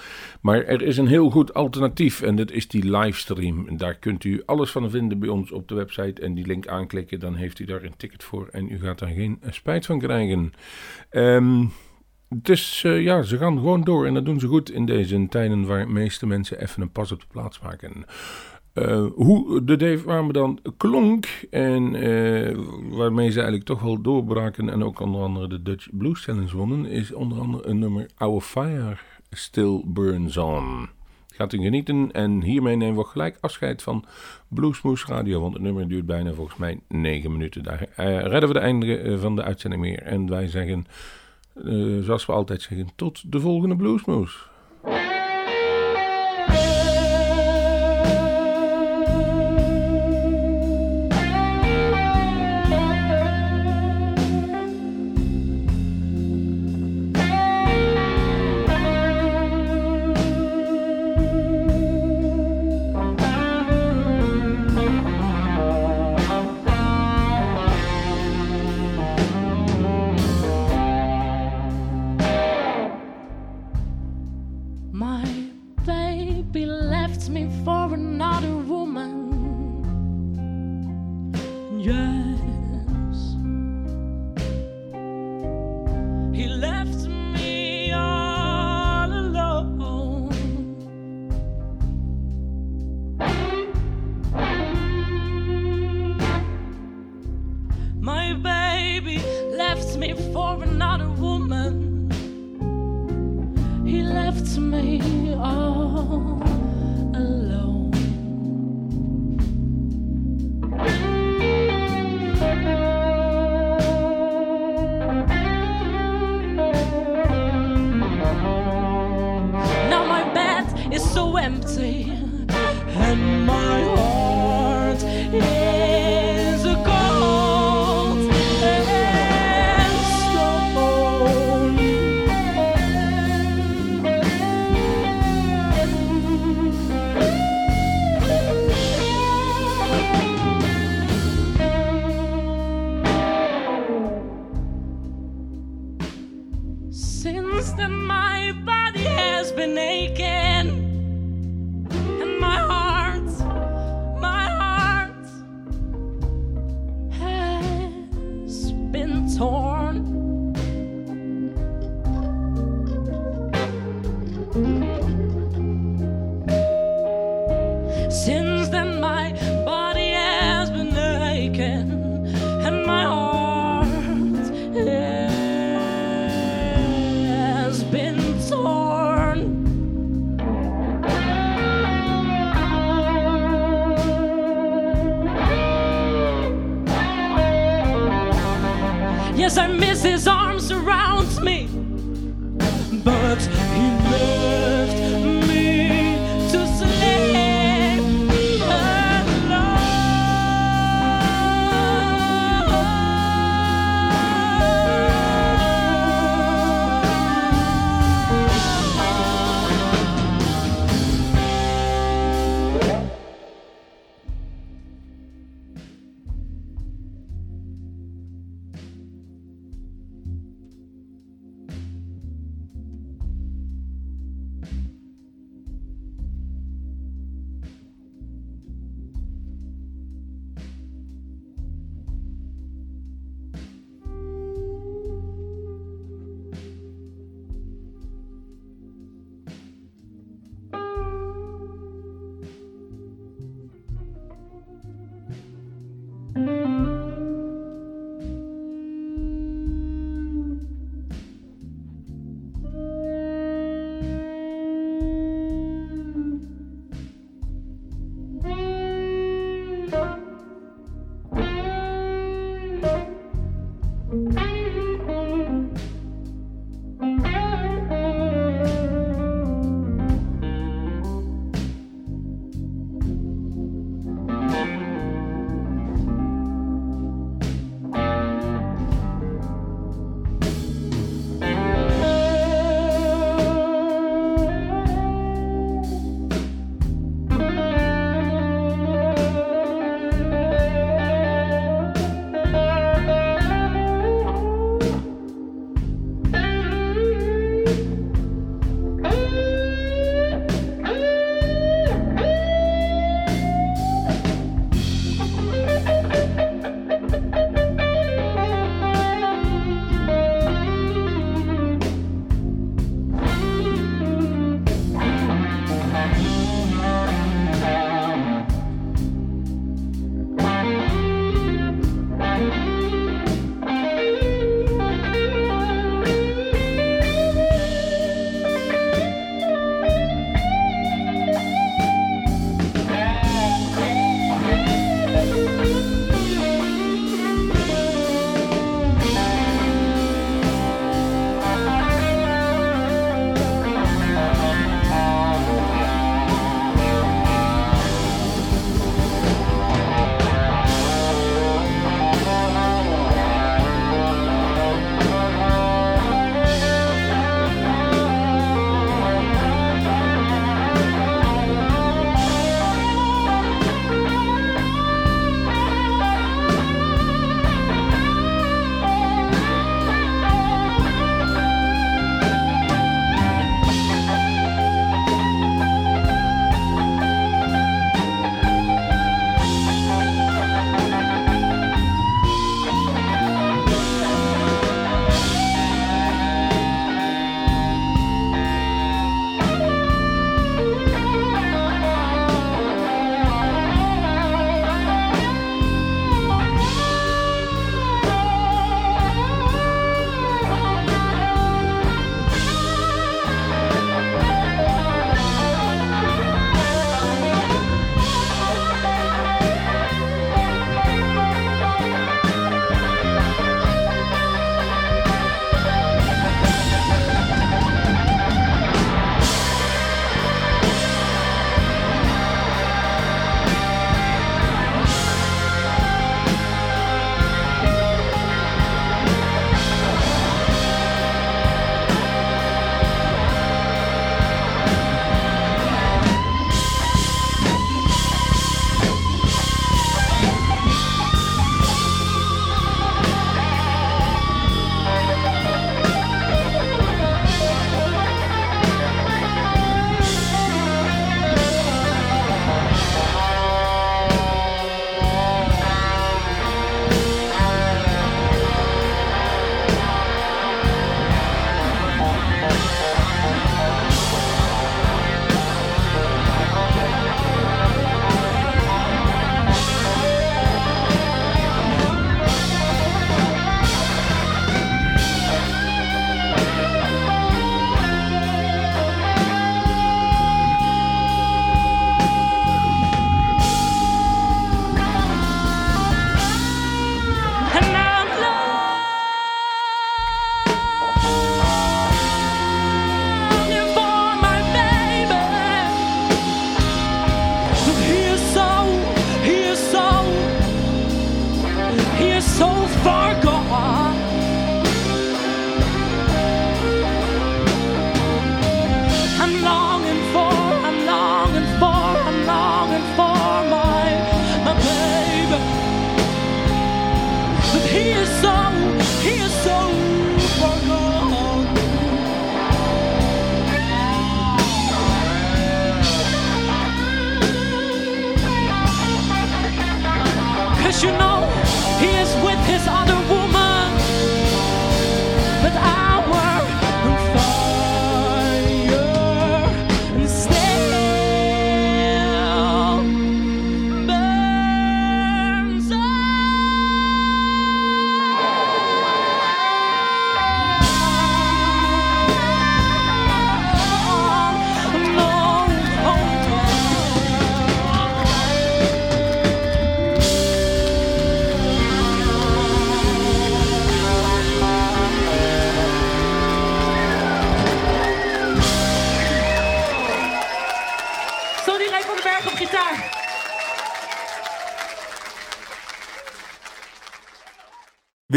Maar 0.41 0.63
er 0.63 0.81
is 0.81 0.97
een 0.97 1.07
heel 1.07 1.29
goed 1.29 1.53
alternatief 1.53 2.21
en 2.21 2.35
dat 2.35 2.51
is 2.51 2.67
die 2.67 2.97
livestream. 2.97 3.77
Daar 3.77 3.95
kunt 3.95 4.23
u 4.23 4.43
alles 4.45 4.71
van 4.71 4.89
vinden 4.89 5.19
bij 5.19 5.29
ons 5.29 5.51
op 5.51 5.67
de 5.67 5.75
website 5.75 6.21
en 6.21 6.33
die 6.33 6.45
link 6.45 6.67
aanklikken. 6.67 7.19
Dan 7.19 7.35
heeft 7.35 7.59
u 7.59 7.65
daar 7.65 7.83
een 7.83 7.97
ticket 7.97 8.23
voor 8.23 8.47
en 8.51 8.71
u 8.71 8.79
gaat 8.79 8.99
daar 8.99 9.09
geen 9.09 9.41
spijt 9.49 9.85
van 9.85 9.99
krijgen. 9.99 10.53
Dus 12.35 12.81
ja, 12.81 13.21
ze 13.21 13.37
gaan 13.37 13.57
gewoon 13.57 13.83
door 13.83 14.05
en 14.05 14.13
dat 14.13 14.25
doen 14.25 14.39
ze 14.39 14.47
goed 14.47 14.71
in 14.71 14.85
deze 14.85 15.25
tijden 15.29 15.65
waar 15.65 15.85
de 15.85 15.91
meeste 15.91 16.25
mensen 16.25 16.61
even 16.61 16.81
een 16.81 16.91
pas 16.91 17.11
op 17.11 17.19
de 17.19 17.27
plaats 17.31 17.59
maken. 17.59 18.05
Uh, 18.77 19.05
hoe 19.15 19.63
de 19.63 19.75
Dave 19.75 20.31
dan 20.31 20.59
klonk 20.77 21.25
en 21.49 21.93
uh, 21.93 22.57
waarmee 22.89 23.29
ze 23.29 23.35
eigenlijk 23.35 23.65
toch 23.65 23.81
wel 23.81 24.01
doorbraken 24.01 24.69
en 24.69 24.83
ook 24.83 24.99
onder 24.99 25.21
andere 25.21 25.47
de 25.47 25.61
Dutch 25.61 25.87
Blues 25.91 26.23
Challenge 26.23 26.57
wonnen, 26.57 26.85
is 26.85 27.13
onder 27.13 27.39
andere 27.39 27.67
een 27.67 27.79
nummer 27.79 28.09
Our 28.17 28.41
Fire 28.41 28.97
Still 29.29 29.81
Burns 29.85 30.37
On. 30.37 30.89
Gaat 31.27 31.53
u 31.53 31.61
genieten 31.61 32.11
en 32.11 32.41
hiermee 32.41 32.75
nemen 32.75 32.97
we 32.97 33.03
gelijk 33.03 33.37
afscheid 33.41 33.81
van 33.81 34.05
Bluesmoes 34.47 35.05
Radio, 35.05 35.41
want 35.41 35.53
het 35.53 35.63
nummer 35.63 35.87
duurt 35.87 36.05
bijna 36.05 36.33
volgens 36.33 36.57
mij 36.57 36.79
9 36.87 37.31
minuten. 37.31 37.63
Daar 37.63 37.81
uh, 37.81 38.21
redden 38.21 38.47
we 38.47 38.53
de 38.53 38.59
einde 38.59 39.19
van 39.19 39.35
de 39.35 39.43
uitzending 39.43 39.81
meer 39.81 40.01
en 40.01 40.29
wij 40.29 40.47
zeggen, 40.47 40.85
zoals 42.01 42.25
we 42.25 42.31
altijd 42.31 42.61
zeggen, 42.61 42.89
tot 42.95 43.31
de 43.31 43.39
volgende 43.39 43.75
Bluesmoes. 43.75 44.47